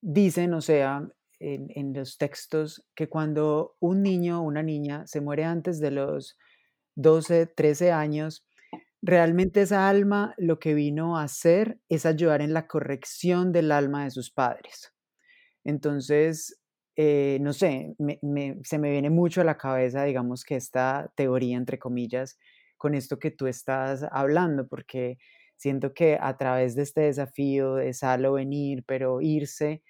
[0.02, 1.06] dicen, o sea,
[1.42, 6.38] en, los textos que cuando un niño o una niña se muere antes de los
[6.96, 8.48] 12, 13 años,
[9.02, 14.04] realmente esa alma lo que vino a hacer es ayudar en la corrección del alma
[14.04, 14.94] de sus padres.
[15.64, 16.60] Entonces,
[16.96, 17.96] eh, no sé,
[18.64, 22.38] se me viene mucho a la cabeza, digamos, que esta teoría, entre comillas,
[22.78, 25.18] con esto que tú estás hablando, porque
[25.56, 29.84] siento que a través de este desafío de salo venir, pero irse,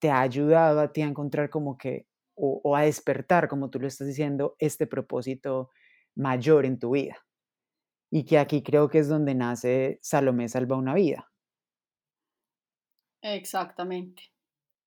[0.00, 3.78] te ha ayudado a ti a encontrar como que, o, o a despertar, como tú
[3.80, 5.70] lo estás diciendo, este propósito
[6.16, 7.16] mayor en tu vida.
[8.10, 11.30] Y que aquí creo que es donde nace Salomé Salva una vida.
[13.22, 14.32] Exactamente.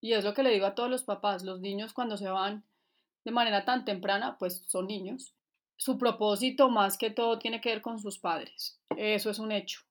[0.02, 2.65] Y es lo que le digo a todos los papás, los niños cuando se van
[3.23, 5.34] de manera tan temprana, pues son niños.
[5.78, 8.82] Su propósito más que todo tiene que ver con sus padres.
[8.97, 9.82] Eso es un hecho.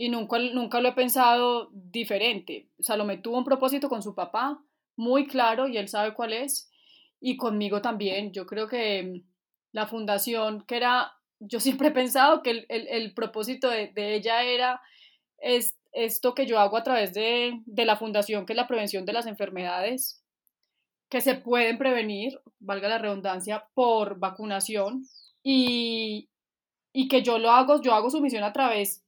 [0.00, 2.68] Y nunca, nunca lo he pensado diferente.
[2.78, 4.62] Salomé tuvo un propósito con su papá
[4.94, 6.70] muy claro y él sabe cuál es.
[7.20, 8.32] Y conmigo también.
[8.32, 9.24] Yo creo que
[9.72, 14.80] la fundación, que era, yo siempre he pensado que el, propósito de, ella era
[15.38, 19.12] es, esto que yo hago a través de, la fundación, que es la prevención de
[19.12, 20.22] las enfermedades
[21.08, 25.06] que se pueden prevenir, valga la redundancia, por vacunación
[25.42, 26.28] y,
[26.92, 29.02] y que yo lo hago, yo hago su misión a través,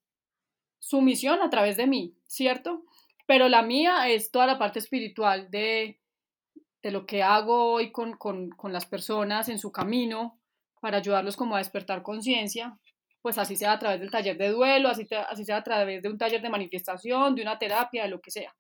[0.81, 2.83] su misión a través de mí, ¿cierto?
[3.27, 6.01] Pero la mía es toda la parte espiritual de,
[6.83, 10.41] de lo que hago hoy con, con, con las personas en su camino,
[10.81, 12.79] para ayudarlos como a despertar conciencia,
[13.23, 16.09] pues así sea a través del taller de duelo, así, así sea a través de
[16.09, 18.55] un taller de manifestación, de una terapia, de lo que sea,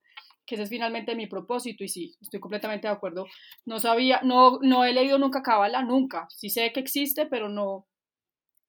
[0.44, 3.26] que ese es finalmente mi propósito y sí, estoy completamente de acuerdo.
[3.64, 7.86] No sabía, no, no he leído nunca Cábala, nunca, sí sé que existe, pero no,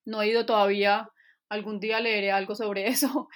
[0.05, 1.09] no he ido todavía,
[1.51, 3.27] algún día leeré algo sobre eso,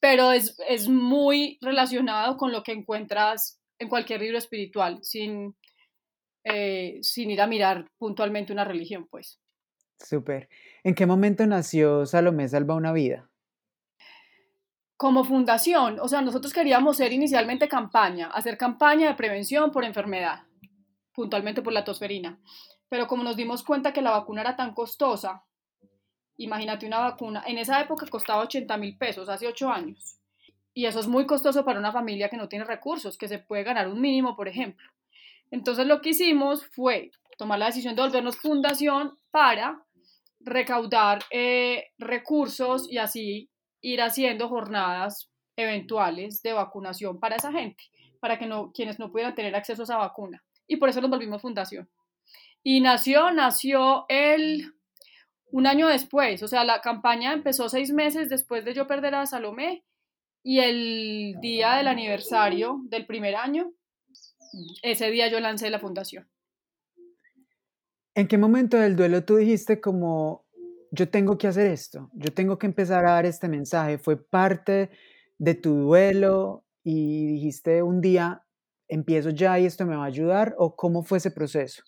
[0.00, 5.56] pero es, es muy relacionado con lo que encuentras en cualquier libro espiritual, sin,
[6.44, 9.40] eh, sin ir a mirar puntualmente una religión, pues.
[9.98, 10.48] Súper.
[10.82, 13.30] ¿En qué momento nació Salomé Salva una Vida?
[14.96, 20.44] Como fundación, o sea, nosotros queríamos ser inicialmente campaña, hacer campaña de prevención por enfermedad,
[21.14, 22.40] puntualmente por la tosferina.
[22.88, 25.44] Pero como nos dimos cuenta que la vacuna era tan costosa,
[26.36, 30.18] imagínate una vacuna, en esa época costaba 80 mil pesos, hace 8 años.
[30.72, 33.62] Y eso es muy costoso para una familia que no tiene recursos, que se puede
[33.62, 34.88] ganar un mínimo, por ejemplo.
[35.50, 39.84] Entonces lo que hicimos fue tomar la decisión de volvernos fundación para
[40.40, 47.84] recaudar eh, recursos y así ir haciendo jornadas eventuales de vacunación para esa gente,
[48.20, 50.42] para que no, quienes no pudieran tener acceso a esa vacuna.
[50.66, 51.88] Y por eso nos volvimos fundación.
[52.62, 54.72] Y nació, nació el,
[55.54, 59.24] un año después, o sea, la campaña empezó seis meses después de yo perder a
[59.24, 59.84] Salomé
[60.42, 63.72] y el día del aniversario del primer año,
[64.82, 66.28] ese día yo lancé la fundación.
[68.16, 70.44] ¿En qué momento del duelo tú dijiste como,
[70.90, 73.98] yo tengo que hacer esto, yo tengo que empezar a dar este mensaje?
[73.98, 74.90] ¿Fue parte
[75.38, 78.44] de tu duelo y dijiste un día,
[78.88, 80.56] empiezo ya y esto me va a ayudar?
[80.58, 81.84] ¿O cómo fue ese proceso?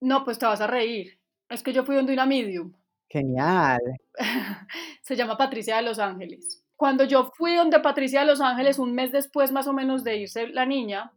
[0.00, 1.19] No, pues te vas a reír.
[1.50, 2.72] Es que yo fui donde una medium.
[3.08, 3.80] Genial.
[5.02, 6.64] Se llama Patricia de Los Ángeles.
[6.76, 10.16] Cuando yo fui donde Patricia de Los Ángeles, un mes después más o menos de
[10.16, 11.12] irse la niña,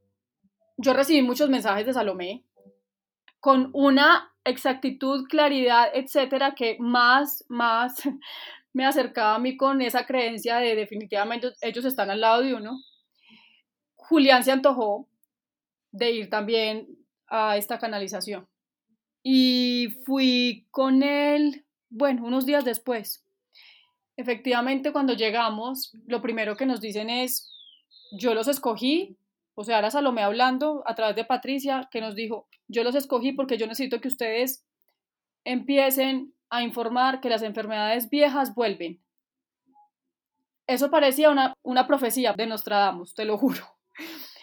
[0.77, 2.43] yo recibí muchos mensajes de Salomé
[3.39, 7.95] con una exactitud, claridad, etcétera, que más, más
[8.73, 12.79] me acercaba a mí con esa creencia de definitivamente ellos están al lado de uno.
[13.95, 15.07] Julián se antojó
[15.91, 16.87] de ir también
[17.27, 18.47] a esta canalización.
[19.23, 23.25] Y fui con él, bueno, unos días después.
[24.17, 27.51] Efectivamente, cuando llegamos, lo primero que nos dicen es,
[28.11, 29.17] yo los escogí,
[29.55, 33.31] o sea, era Salomé hablando a través de Patricia, que nos dijo, yo los escogí
[33.31, 34.65] porque yo necesito que ustedes
[35.45, 39.01] empiecen a informar que las enfermedades viejas vuelven.
[40.67, 43.63] Eso parecía una, una profecía de Nostradamus, te lo juro.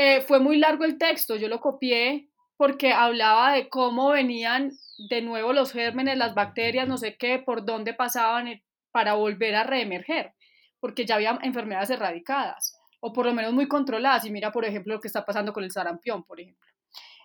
[0.00, 2.27] Eh, fue muy largo el texto, yo lo copié
[2.58, 4.72] porque hablaba de cómo venían
[5.08, 9.54] de nuevo los gérmenes, las bacterias, no sé qué, por dónde pasaban eh, para volver
[9.54, 10.34] a reemerger,
[10.80, 14.24] porque ya había enfermedades erradicadas o por lo menos muy controladas.
[14.24, 16.66] Y mira, por ejemplo, lo que está pasando con el sarampión, por ejemplo.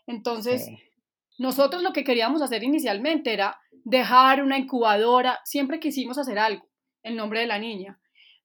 [0.05, 0.69] Entonces,
[1.39, 6.69] nosotros lo que queríamos hacer inicialmente era dejar una incubadora, siempre quisimos hacer algo
[7.01, 7.99] en nombre de la niña,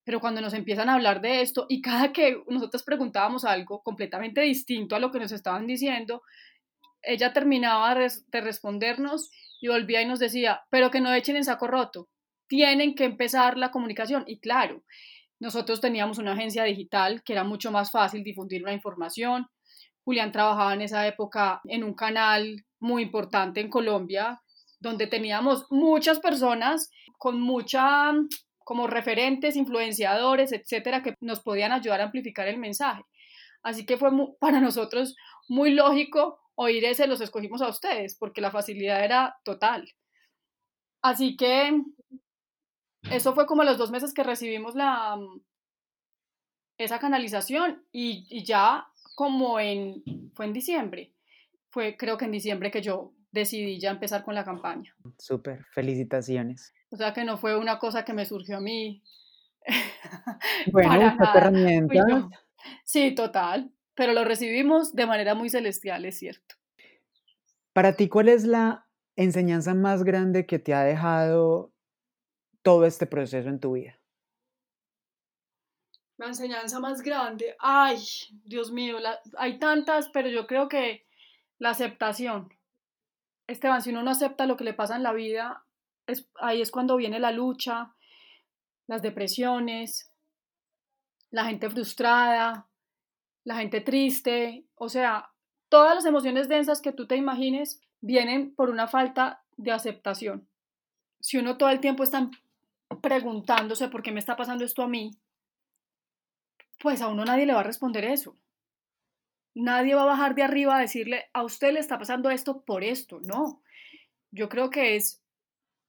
[0.05, 4.41] pero cuando nos empiezan a hablar de esto y cada que nosotros preguntábamos algo completamente
[4.41, 6.23] distinto a lo que nos estaban diciendo,
[7.09, 9.31] ella terminaba de respondernos
[9.61, 12.09] y volvía y nos decía, pero que no echen en saco roto,
[12.49, 14.25] tienen que empezar la comunicación.
[14.27, 14.85] Y claro,
[15.41, 19.47] Nosotros teníamos una agencia digital que era mucho más fácil difundir una información.
[20.05, 24.41] Julián trabajaba en esa época en un canal muy importante en Colombia,
[24.81, 28.13] donde teníamos muchas personas con mucha
[28.65, 33.03] como referentes, influenciadores, etcétera, que nos podían ayudar a amplificar el mensaje.
[33.63, 35.15] Así que fue para nosotros
[35.49, 39.89] muy lógico oír ese, los escogimos a ustedes, porque la facilidad era total.
[41.01, 41.83] Así que
[43.11, 45.17] eso fue como los dos meses que recibimos la,
[46.77, 50.03] esa canalización y, y ya como en,
[50.35, 51.15] fue en diciembre,
[51.71, 54.93] fue creo que en diciembre que yo decidí ya empezar con la campaña.
[55.17, 56.75] Súper, felicitaciones.
[56.91, 59.03] O sea que no fue una cosa que me surgió a mí.
[60.73, 62.29] Bueno, herramienta.
[62.85, 66.55] Sí, total, pero lo recibimos de manera muy celestial, es cierto.
[67.73, 68.87] Para ti, ¿cuál es la
[69.17, 71.73] enseñanza más grande que te ha dejado
[72.63, 73.99] todo este proceso en tu vida?
[76.17, 77.99] La enseñanza más grande, ay,
[78.45, 78.99] Dios mío,
[79.37, 81.05] hay tantas, pero yo creo que
[81.59, 82.55] la aceptación.
[83.49, 85.65] Esteban, si uno no acepta lo que le pasa en la vida,
[86.37, 87.97] ahí es cuando viene la lucha,
[88.87, 90.13] las depresiones,
[91.31, 92.68] la gente frustrada,
[93.49, 95.31] la gente triste, o sea,
[95.71, 100.47] todas las emociones densas que tú te imagines vienen por una falta de aceptación.
[101.19, 102.31] Si uno todo el tiempo está
[103.01, 105.13] preguntándose por qué me está pasando esto a mí,
[106.79, 108.37] pues a uno nadie le va a responder eso.
[109.55, 112.85] Nadie va a bajar de arriba a decirle, a usted le está pasando esto por
[112.85, 113.19] esto.
[113.23, 113.63] No,
[114.31, 115.23] yo creo que es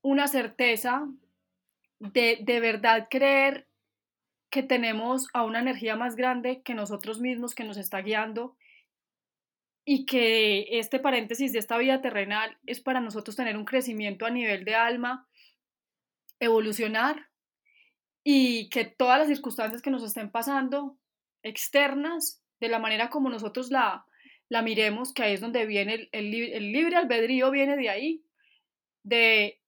[0.01, 1.09] una certeza
[1.99, 3.68] de, de verdad creer
[4.49, 8.55] que tenemos a una energía más grande que nosotros mismos que nos está guiando
[9.85, 14.29] y que este paréntesis de esta vida terrenal es para nosotros tener un crecimiento a
[14.29, 15.27] nivel de alma,
[16.39, 17.29] evolucionar
[18.23, 20.97] y que todas las circunstancias que nos estén pasando
[21.43, 24.05] externas, de la manera como nosotros la,
[24.49, 26.31] la miremos, que ahí es donde viene el,
[26.71, 28.23] libre albedrío, viene de ahí,
[29.03, 29.61] de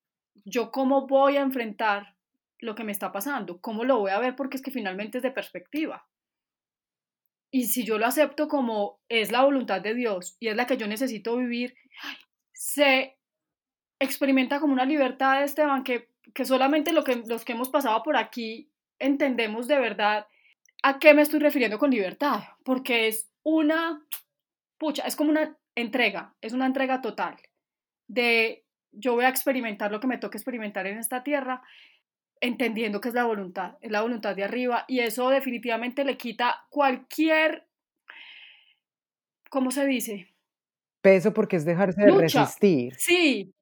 [0.46, 2.11] yo cómo voy a enfrentar
[2.62, 5.24] lo que me está pasando, cómo lo voy a ver, porque es que finalmente es
[5.24, 6.08] de perspectiva.
[7.52, 10.78] Y si yo lo acepto como es la voluntad de Dios y es la que
[10.78, 11.76] yo necesito vivir,
[12.54, 13.18] se
[14.00, 18.16] experimenta como una libertad, Esteban, que, que solamente lo que, los que hemos pasado por
[18.16, 20.28] aquí entendemos de verdad.
[20.84, 24.04] A qué me estoy refiriendo con libertad, porque es una,
[24.78, 27.36] pucha, es como una entrega, es una entrega total
[28.08, 31.62] de yo voy a experimentar lo que me toca experimentar en esta tierra,
[32.42, 36.66] entendiendo que es la voluntad, es la voluntad de arriba, y eso definitivamente le quita
[36.70, 37.68] cualquier,
[39.50, 40.28] ¿cómo se dice?
[41.02, 42.96] Peso porque es dejarse de resistir.
[42.98, 43.54] Sí,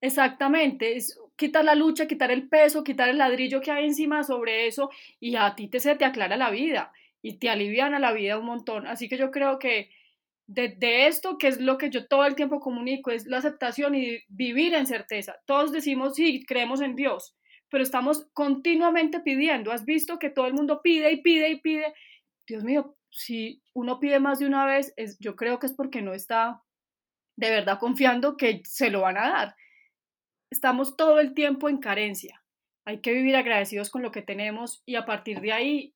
[0.00, 4.66] exactamente, es quitar la lucha, quitar el peso, quitar el ladrillo que hay encima sobre
[4.66, 8.38] eso, y a ti te, se te aclara la vida y te aliviana la vida
[8.38, 8.86] un montón.
[8.86, 9.90] Así que yo creo que
[10.46, 14.20] de, esto, que es lo que yo todo el tiempo comunico, es la aceptación y
[14.28, 15.36] vivir en certeza.
[15.44, 17.35] Todos decimos, sí, creemos en Dios,
[17.70, 19.72] pero estamos continuamente pidiendo.
[19.72, 21.94] ¿Has visto que todo el mundo pide y pide y pide?
[22.46, 26.02] Dios mío, si uno pide más de una vez, es, yo creo que es porque
[26.02, 26.62] no está
[27.36, 29.56] de verdad confiando que se lo van a dar.
[30.50, 32.42] Estamos todo el tiempo en carencia.
[32.84, 35.94] Hay que vivir agradecidos con lo que tenemos y a partir de ahí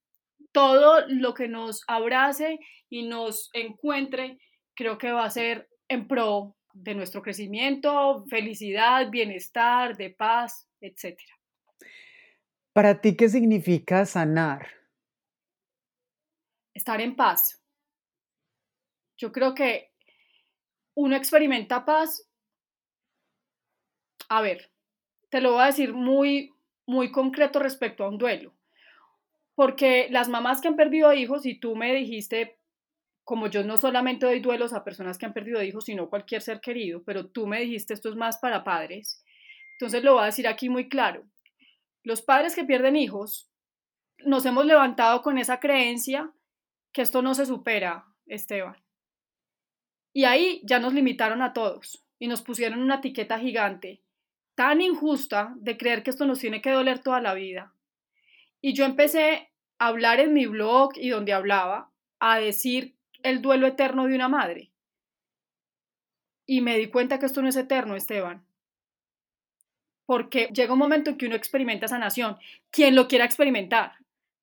[0.52, 2.58] todo lo que nos abrace
[2.88, 4.38] y nos encuentre,
[4.74, 11.18] creo que va a ser en pro de nuestro crecimiento, felicidad, bienestar, de paz, etc.
[12.72, 14.68] Para ti, ¿qué significa sanar?
[16.74, 17.60] Estar en paz.
[19.18, 19.90] Yo creo que
[20.94, 22.26] uno experimenta paz.
[24.28, 24.70] A ver,
[25.28, 26.54] te lo voy a decir muy,
[26.86, 28.54] muy concreto respecto a un duelo
[29.60, 32.56] porque las mamás que han perdido hijos, y tú me dijiste,
[33.24, 36.62] como yo no solamente doy duelos a personas que han perdido hijos, sino cualquier ser
[36.62, 39.22] querido, pero tú me dijiste esto es más para padres,
[39.72, 41.24] entonces lo voy a decir aquí muy claro.
[42.02, 43.50] Los padres que pierden hijos,
[44.24, 46.32] nos hemos levantado con esa creencia
[46.92, 48.76] que esto no se supera, Esteban.
[50.12, 54.02] Y ahí ya nos limitaron a todos y nos pusieron una etiqueta gigante,
[54.54, 57.74] tan injusta de creer que esto nos tiene que doler toda la vida.
[58.60, 61.90] Y yo empecé hablar en mi blog y donde hablaba
[62.20, 64.72] a decir el duelo eterno de una madre.
[66.46, 68.46] Y me di cuenta que esto no es eterno, Esteban.
[70.10, 72.36] Porque llega un momento en que uno experimenta sanación.
[72.72, 73.92] Quien lo quiera experimentar.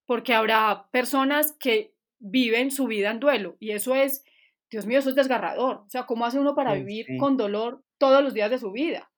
[0.05, 3.57] Porque habrá personas que viven su vida en duelo.
[3.59, 4.23] Y eso es,
[4.69, 5.83] Dios mío, eso es desgarrador.
[5.85, 9.11] O sea, ¿cómo hace uno para vivir con dolor todos los días de su vida?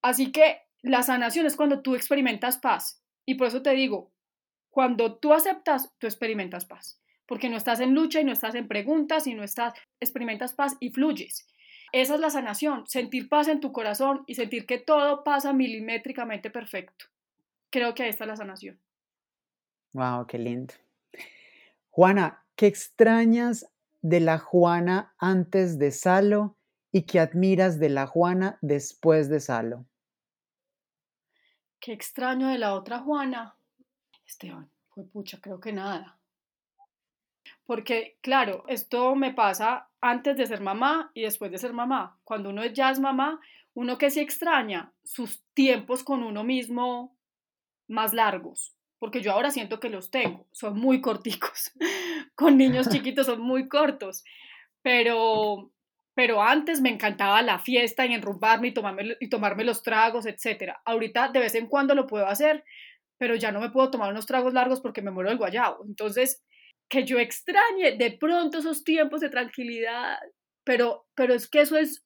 [0.00, 3.04] Así que la sanación es cuando tú experimentas paz.
[3.26, 4.14] Y por eso te digo,
[4.70, 8.68] Cuando tú aceptas, tú experimentas paz, porque no estás en lucha y no estás en
[8.68, 11.46] preguntas y no estás, experimentas paz y fluyes.
[11.92, 16.50] Esa es la sanación, sentir paz en tu corazón y sentir que todo pasa milimétricamente
[16.50, 17.06] perfecto.
[17.70, 18.78] Creo que ahí está la sanación.
[19.92, 20.74] Wow, qué lindo.
[21.90, 23.66] Juana, ¿qué extrañas
[24.02, 26.56] de la Juana antes de Salo
[26.92, 29.86] y qué admiras de la Juana después de Salo?
[31.80, 33.56] Qué extraño de la otra Juana.
[34.26, 36.19] Esteban, fue pucha, creo que nada.
[37.70, 42.18] Porque, claro, esto me pasa antes de ser mamá y después de ser mamá.
[42.24, 43.38] Cuando uno ya es mamá,
[43.74, 47.16] uno que sí extraña sus tiempos con uno mismo
[47.86, 51.70] más largos, porque yo ahora siento que los tengo, son muy corticos.
[52.34, 54.24] con niños chiquitos son muy cortos,
[54.82, 55.70] pero,
[56.14, 60.72] pero antes me encantaba la fiesta y enrumbarme y tomarme, y tomarme los tragos, etc.
[60.84, 62.64] Ahorita de vez en cuando lo puedo hacer,
[63.16, 65.84] pero ya no me puedo tomar unos tragos largos porque me muero del guayabo.
[65.86, 66.42] Entonces,
[66.90, 70.18] que yo extrañe de pronto esos tiempos de tranquilidad,
[70.64, 72.04] pero, pero es que eso es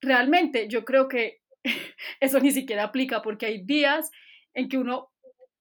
[0.00, 1.40] realmente, yo creo que
[2.20, 4.10] eso ni siquiera aplica porque hay días
[4.54, 5.10] en que uno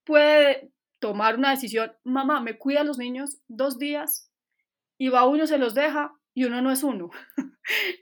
[0.04, 4.32] puede tomar una decisión, mamá, me cuida a los niños dos días
[4.98, 7.12] y va uno, se los deja y uno no es uno.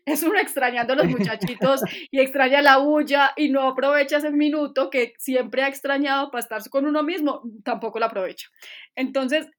[0.05, 1.81] es uno extrañando a los muchachitos
[2.11, 6.69] y extraña la bulla y no aprovecha ese minuto que siempre ha extrañado para estar
[6.69, 8.47] con uno mismo, tampoco lo aprovecha.
[8.95, 9.49] Entonces,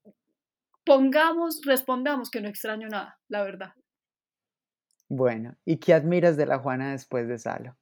[0.87, 3.75] pongamos, respondamos que no extraño nada, la verdad.
[5.09, 7.77] Bueno, ¿y qué admiras de la Juana después de Salo?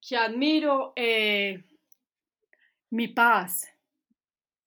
[0.00, 1.64] Que admiro eh,
[2.90, 3.68] mi paz,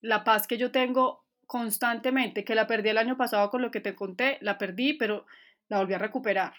[0.01, 3.79] la paz que yo tengo constantemente, que la perdí el año pasado con lo que
[3.79, 5.25] te conté, la perdí, pero
[5.69, 6.53] la volví a recuperar.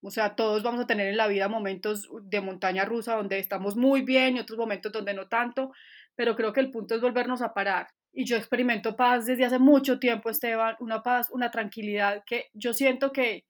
[0.00, 3.76] O sea, todos vamos a tener en la vida momentos de montaña rusa donde estamos
[3.76, 5.72] muy bien y otros momentos donde no tanto,
[6.16, 7.86] pero creo que el punto es volvernos a parar.
[8.12, 12.74] Y yo experimento paz desde hace mucho tiempo, Esteban, una paz, una tranquilidad que yo
[12.74, 13.46] siento que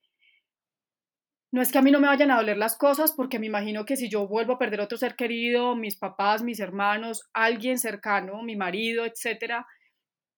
[1.53, 3.85] no es que a mí no me vayan a doler las cosas, porque me imagino
[3.85, 8.43] que si yo vuelvo a perder otro ser querido, mis papás, mis hermanos, alguien cercano,
[8.43, 9.67] mi marido, etcétera,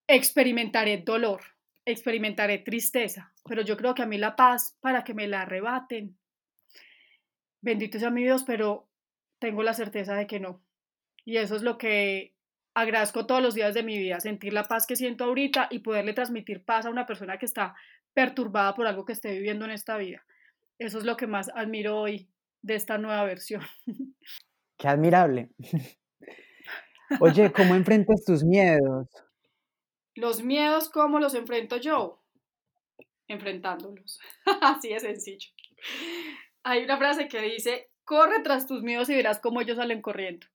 [0.09, 1.41] experimentaré dolor,
[1.85, 6.19] experimentaré tristeza, pero yo creo que a mí la paz, para que me la arrebaten,
[7.63, 8.89] bendito sea mi Dios, pero
[9.39, 10.65] tengo la certeza de que no.
[11.25, 12.34] Y eso es lo que
[12.75, 16.13] agradezco todos los días de mi vida, sentir la paz que siento ahorita y poderle
[16.13, 17.75] transmitir paz a una persona que está
[18.13, 20.25] perturbada por algo que esté viviendo en esta vida.
[20.79, 22.29] Eso es lo que más admiro hoy
[22.63, 23.63] de esta nueva versión.
[24.79, 25.51] Qué admirable.
[27.21, 29.09] Oye, ¿cómo enfrentas tus miedos?
[30.17, 32.23] Los miedos, ¿cómo los enfrento yo?
[33.29, 34.19] Enfrentándolos.
[34.63, 35.51] Así de sencillo.
[36.63, 40.47] Hay una frase que dice, corre tras tus miedos y verás cómo ellos salen corriendo.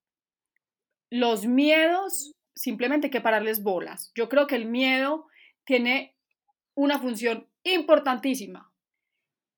[1.09, 4.11] Los miedos, simplemente hay que pararles bolas.
[4.15, 5.27] Yo creo que el miedo
[5.65, 6.15] tiene
[6.75, 8.71] una función importantísima.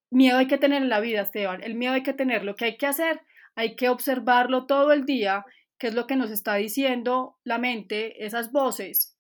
[0.10, 1.64] Miedo hay que tener en la vida, Esteban.
[1.64, 2.44] El miedo hay que tener.
[2.44, 3.22] Lo que hay que hacer,
[3.56, 5.46] hay que observarlo todo el día,
[5.78, 9.18] qué es lo que nos está diciendo la mente, esas voces,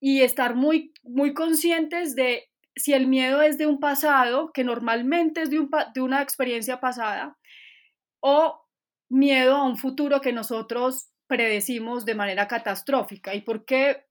[0.00, 5.42] y estar muy, muy conscientes de si el miedo es de un pasado, que normalmente
[5.42, 7.38] es de una experiencia pasada,
[8.20, 8.62] o
[9.08, 13.34] miedo a un futuro que nosotros predecimos de manera catastrófica.
[13.34, 14.04] ¿Y por qué,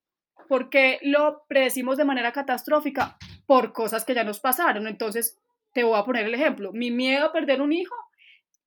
[0.47, 3.17] por qué lo predecimos de manera catastrófica?
[3.45, 4.87] Por cosas que ya nos pasaron.
[4.87, 5.39] Entonces,
[5.73, 6.71] te voy a poner el ejemplo.
[6.73, 7.95] Mi miedo a perder un hijo,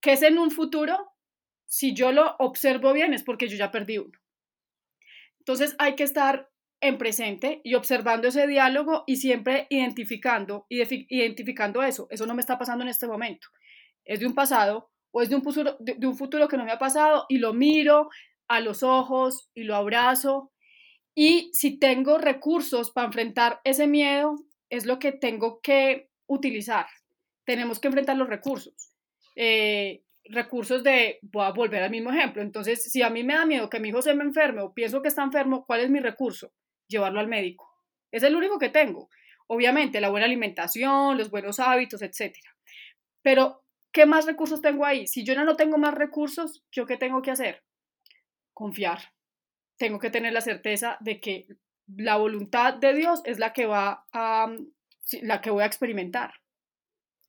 [0.01, 1.13] que es en un futuro,
[1.67, 4.19] si yo lo observo bien, es porque yo ya perdí uno.
[5.41, 6.49] Entonces, hay que estar
[6.81, 12.07] en presente y observando ese diálogo y siempre identificando, identificando eso.
[12.11, 13.49] Eso no me está pasando en este momento.
[14.05, 16.73] Es de un pasado o es de un, futuro, de, un futuro que no me
[16.73, 18.11] ha pasado y lo miro
[18.49, 20.53] a los ojos y lo abrazo.
[21.15, 24.37] Y si tengo recursos para enfrentar ese miedo,
[24.71, 26.87] es lo que tengo que utilizar.
[27.45, 28.95] Tenemos que enfrentar los recursos.
[29.37, 32.43] Eh, recursos de, voy a volver al mismo ejemplo.
[32.43, 35.03] Entonces, si a mí me da miedo que mi hijo se me enferme o pienso
[35.03, 36.53] que está enfermo, ¿cuál es mi recurso?
[36.89, 37.71] llevarlo al médico.
[38.11, 39.09] Es el único que tengo.
[39.47, 42.35] Obviamente, la buena alimentación, los buenos hábitos, etc.
[43.23, 45.07] Pero, ¿qué más recursos tengo ahí?
[45.07, 47.63] Si yo no tengo más recursos, ¿yo qué tengo que hacer?
[48.59, 49.13] Confiar.
[49.77, 51.47] Tengo que tener la certeza de que
[51.87, 54.53] la voluntad de Dios es la que va a,
[55.23, 56.35] la que voy a experimentar.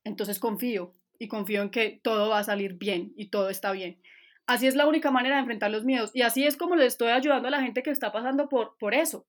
[0.02, 4.02] Entonces confío y confío en que todo va a salir bien y todo está bien.
[4.46, 7.12] Así es la única manera de enfrentar los miedos y así es como le estoy
[7.12, 9.28] ayudando a la gente que está pasando por, por eso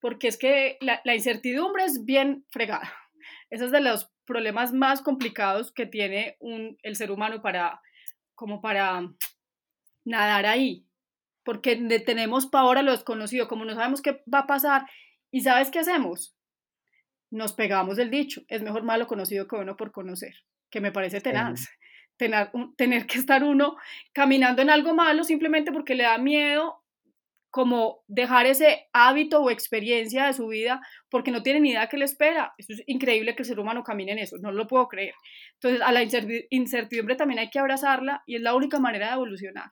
[0.00, 2.92] porque es que la, incertidumbre es bien fregada.
[3.50, 7.80] Ese es de los problemas más complicados que tiene un, el ser humano para,
[8.34, 9.10] como para
[10.04, 10.86] nadar ahí.
[11.48, 14.82] Porque tenemos pavor a lo desconocido, como no sabemos qué va a pasar.
[15.30, 16.36] ¿Y sabes qué hacemos?
[17.30, 20.34] Nos pegamos del dicho, es mejor malo conocido que bueno por conocer,
[20.68, 21.66] que me parece tenaz.
[22.18, 23.78] Tener, tener que estar uno
[24.12, 26.82] caminando en algo malo simplemente porque le da miedo
[27.48, 31.96] como dejar ese hábito o experiencia de su vida porque no tiene ni idea qué
[31.96, 32.52] le espera.
[32.58, 35.14] Eso es increíble que el ser humano camine en eso, no lo puedo creer.
[35.54, 36.02] Entonces, a la
[36.50, 39.70] incertidumbre también hay que abrazarla y es la única manera de evolucionar.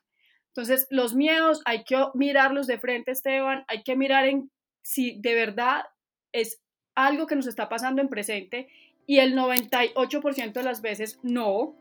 [0.56, 4.50] Entonces, los miedos hay que mirarlos de frente, Esteban, hay que mirar en
[4.82, 5.84] si de verdad
[6.32, 6.62] es
[6.94, 8.68] algo que nos está pasando en presente
[9.06, 11.76] y el 98% de las veces no,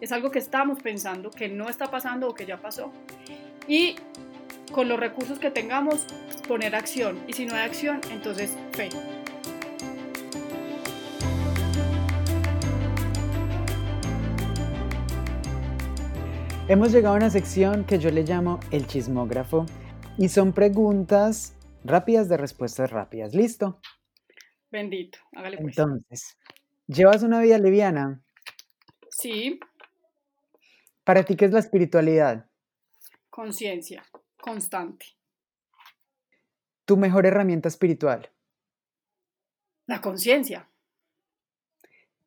[0.00, 2.92] es algo que estamos pensando, que no está pasando o que ya pasó.
[3.66, 3.96] Y
[4.70, 6.06] con los recursos que tengamos,
[6.46, 7.20] poner acción.
[7.26, 8.90] Y si no hay acción, entonces fe.
[16.70, 19.66] Hemos llegado a una sección que yo le llamo el chismógrafo
[20.16, 23.34] y son preguntas rápidas de respuestas rápidas.
[23.34, 23.80] ¿Listo?
[24.70, 25.76] Bendito, hágale pues.
[25.76, 26.38] Entonces,
[26.86, 28.22] ¿llevas una vida liviana?
[29.10, 29.58] Sí.
[31.02, 32.48] ¿Para ti qué es la espiritualidad?
[33.30, 34.04] Conciencia
[34.40, 35.06] constante.
[36.84, 38.30] ¿Tu mejor herramienta espiritual?
[39.86, 40.68] La conciencia.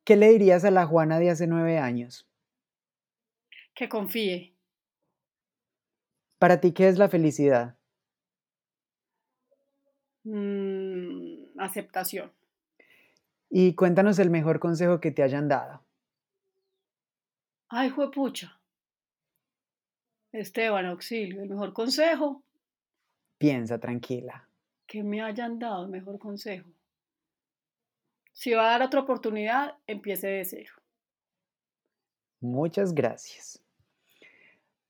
[0.03, 2.27] ¿Qué le dirías a la Juana de hace nueve años?
[3.73, 4.53] Que confíe.
[6.37, 7.77] ¿Para ti qué es la felicidad?
[10.23, 12.31] Mm, aceptación.
[13.49, 15.83] Y cuéntanos el mejor consejo que te hayan dado.
[17.69, 18.59] Ay, juepucha.
[20.31, 22.43] Esteban, auxilio, el mejor consejo.
[23.37, 24.47] Piensa tranquila.
[24.85, 26.69] Que me hayan dado el mejor consejo.
[28.31, 30.73] Si va a dar otra oportunidad, empiece de cero.
[32.43, 33.63] Muchas gracias.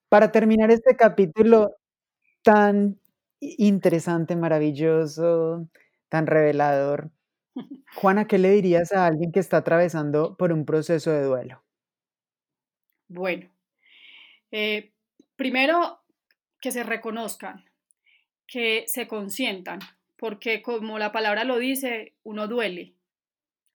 [0.10, 1.76] Para terminar este capítulo
[2.42, 3.00] tan
[3.40, 5.68] interesante, maravilloso,
[6.10, 7.12] tan revelador,
[7.96, 11.64] Juana, ¿qué le dirías a alguien que está atravesando por un proceso de duelo?
[13.08, 13.52] Bueno,
[14.52, 14.92] eh,
[15.36, 16.02] primero,
[16.60, 17.66] que se reconozcan,
[18.48, 19.80] que se consientan,
[20.18, 22.96] porque como la palabra lo dice, uno duele.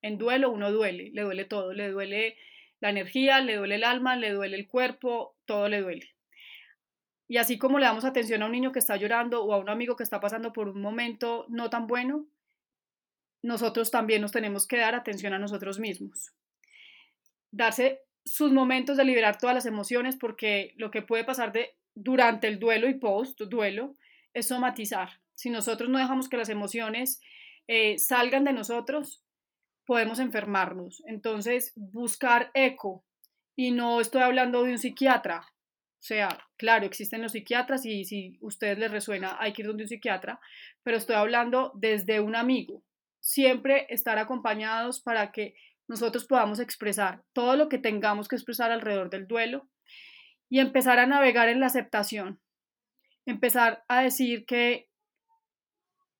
[0.03, 2.37] En duelo uno duele, le duele todo, le duele
[2.81, 6.15] la energía, le duele el alma, le duele el cuerpo, todo le duele.
[7.29, 9.69] Y así como le damos atención a un niño que está llorando o a un
[9.69, 12.27] amigo que está pasando por un momento no tan bueno,
[13.43, 16.33] nosotros también nos tenemos que dar atención a nosotros mismos.
[17.51, 22.47] Darse sus momentos de liberar todas las emociones porque lo que puede pasar de, durante
[22.47, 23.95] el duelo y post duelo
[24.35, 25.21] es somatizar.
[25.35, 27.21] Si nosotros no dejamos que las emociones
[27.69, 29.23] eh, salgan de nosotros,
[29.89, 31.03] podemos enfermarnos.
[31.07, 33.07] Entonces, buscar eco.
[33.57, 35.41] Y no estoy hablando de un psiquiatra.
[35.41, 36.29] O sea,
[36.59, 39.89] claro, existen los psiquiatras y si a ustedes les resuena, hay que ir donde un
[39.89, 40.41] psiquiatra,
[40.83, 42.85] pero estoy hablando desde un amigo.
[43.21, 45.55] Siempre estar acompañados para que
[45.89, 49.71] nosotros podamos expresar todo lo que tengamos que expresar alrededor del duelo
[50.51, 52.41] y empezar a navegar en la aceptación,
[53.25, 54.88] empezar a decir que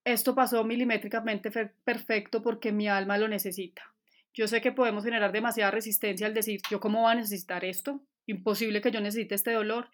[0.03, 1.51] esto pasó milimétricamente
[1.83, 3.93] perfecto porque mi alma lo necesita.
[4.33, 8.01] Yo sé que podemos generar demasiada resistencia al decir, yo cómo voy a necesitar esto,
[8.25, 9.89] imposible que yo necesite este dolor,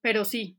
[0.00, 0.58] pero sí,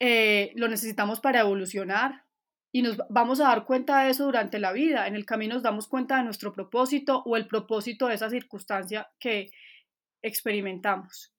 [0.00, 2.24] eh, lo necesitamos para evolucionar,
[2.70, 5.06] y nos vamos a dar cuenta de eso durante la vida.
[5.06, 9.10] En el camino nos damos cuenta de nuestro propósito o el propósito de esa circunstancia
[9.18, 9.50] que
[10.22, 11.32] experimentamos.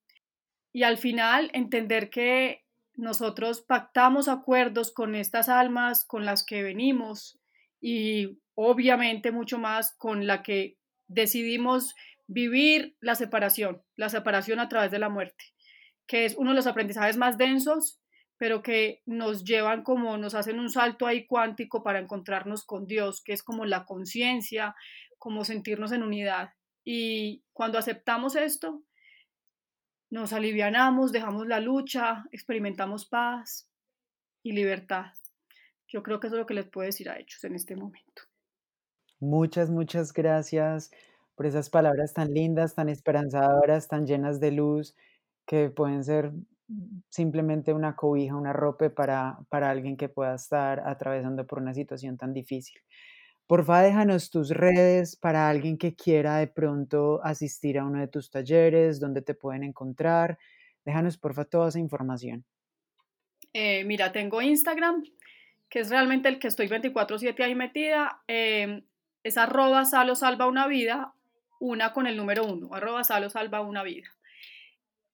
[0.73, 2.63] Y al final entender que
[2.99, 7.39] nosotros pactamos acuerdos con estas almas con las que venimos
[7.81, 10.77] y obviamente mucho más con la que
[11.07, 11.95] decidimos
[12.27, 15.45] vivir la separación, la separación a través de la muerte,
[16.07, 17.99] que es uno de los aprendizajes más densos
[18.39, 23.21] pero que nos llevan como, nos hacen un salto ahí cuántico para encontrarnos con Dios,
[23.21, 24.75] que es como la conciencia,
[25.17, 26.53] como sentirnos en unidad.
[26.85, 28.81] Y cuando aceptamos esto,
[30.09, 33.69] nos alivianamos, dejamos la lucha, experimentamos paz
[34.43, 35.13] y libertad.
[35.87, 38.23] Yo creo que eso es lo que les puedo decir a ellos en este momento.
[39.19, 40.91] Muchas, muchas gracias
[41.35, 44.95] por esas palabras tan lindas, tan esperanzadoras, tan llenas de luz,
[45.45, 46.31] que pueden ser
[47.09, 52.17] simplemente una cobija, una ropa para, para alguien que pueda estar atravesando por una situación
[52.17, 52.79] tan difícil.
[53.49, 58.29] Porfa, déjanos tus redes para alguien que quiera de pronto asistir a uno de tus
[58.29, 60.37] talleres, donde te pueden encontrar.
[60.85, 62.45] Déjanos, porfa, toda esa información.
[63.51, 65.03] Eh, mira, tengo Instagram,
[65.67, 68.21] que es realmente el que estoy 24/7 ahí metida.
[68.27, 68.83] Eh,
[69.23, 71.15] es arroba salo salva una vida,
[71.59, 74.09] una con el número uno, arroba salo salva una vida.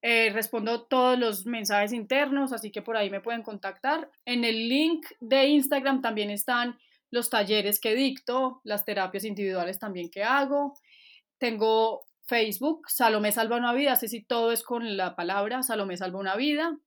[0.01, 4.11] Eh, respondo todos los mensajes internos, así que por ahí me pueden contactar.
[4.25, 6.77] En el link de Instagram también están
[7.15, 10.77] los talleres que dicto, las terapias individuales también que hago.
[11.39, 16.19] Tengo Facebook, Salomé Salva una Vida, así si todo es con la palabra Salomé Salva
[16.19, 16.77] una Vida.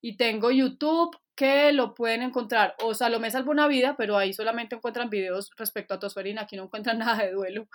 [0.00, 4.74] Y tengo YouTube, que lo pueden encontrar o Salomé Salva una Vida, pero ahí solamente
[4.74, 7.68] encuentran videos respecto a tosferina, aquí no encuentran nada de duelo.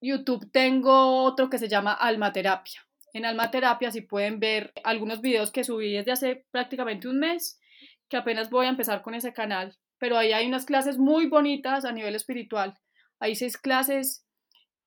[0.00, 2.84] YouTube tengo otro que se llama Almaterapia.
[3.12, 7.60] En Almaterapia si pueden ver algunos videos que subí desde hace prácticamente un mes,
[8.08, 11.84] que apenas voy a empezar con ese canal, pero ahí hay unas clases muy bonitas
[11.84, 12.78] a nivel espiritual.
[13.18, 14.26] Hay seis clases,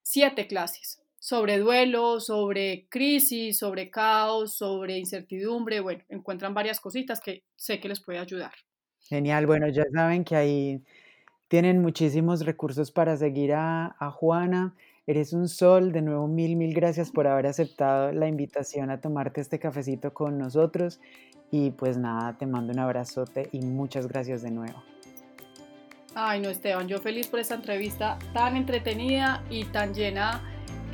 [0.03, 5.80] siete clases sobre duelo, sobre crisis, sobre caos, sobre incertidumbre.
[5.80, 8.53] Bueno, encuentran varias cositas que sé que les puede ayudar.
[8.99, 10.84] Genial, bueno, ya saben que ahí
[11.47, 14.76] tienen muchísimos recursos para seguir a, a Juana.
[15.05, 19.41] Eres un sol, de nuevo mil, mil gracias por haber aceptado la invitación a tomarte
[19.41, 20.99] este cafecito con nosotros.
[21.51, 24.84] Y pues nada, te mando un abrazote y muchas gracias de nuevo.
[26.20, 30.41] Ay, no, Esteban, yo feliz por esta entrevista tan entretenida y tan llena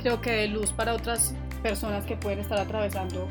[0.02, 3.26] creo que de luz para otras personas que pueden estar atravesando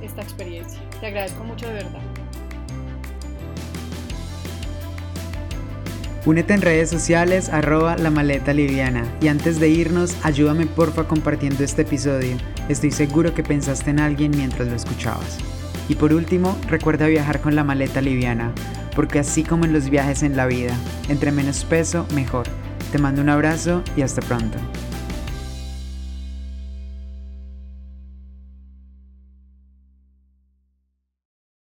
[0.00, 0.80] esta experiencia.
[1.00, 2.00] Te agradezco mucho de verdad.
[6.24, 11.62] Únete en redes sociales arroba la maleta liviana y antes de irnos ayúdame porfa compartiendo
[11.62, 12.38] este episodio.
[12.70, 15.61] Estoy seguro que pensaste en alguien mientras lo escuchabas.
[15.92, 18.50] Y por último, recuerda viajar con la maleta liviana,
[18.96, 20.74] porque así como en los viajes en la vida,
[21.10, 22.46] entre menos peso, mejor.
[22.92, 24.56] Te mando un abrazo y hasta pronto.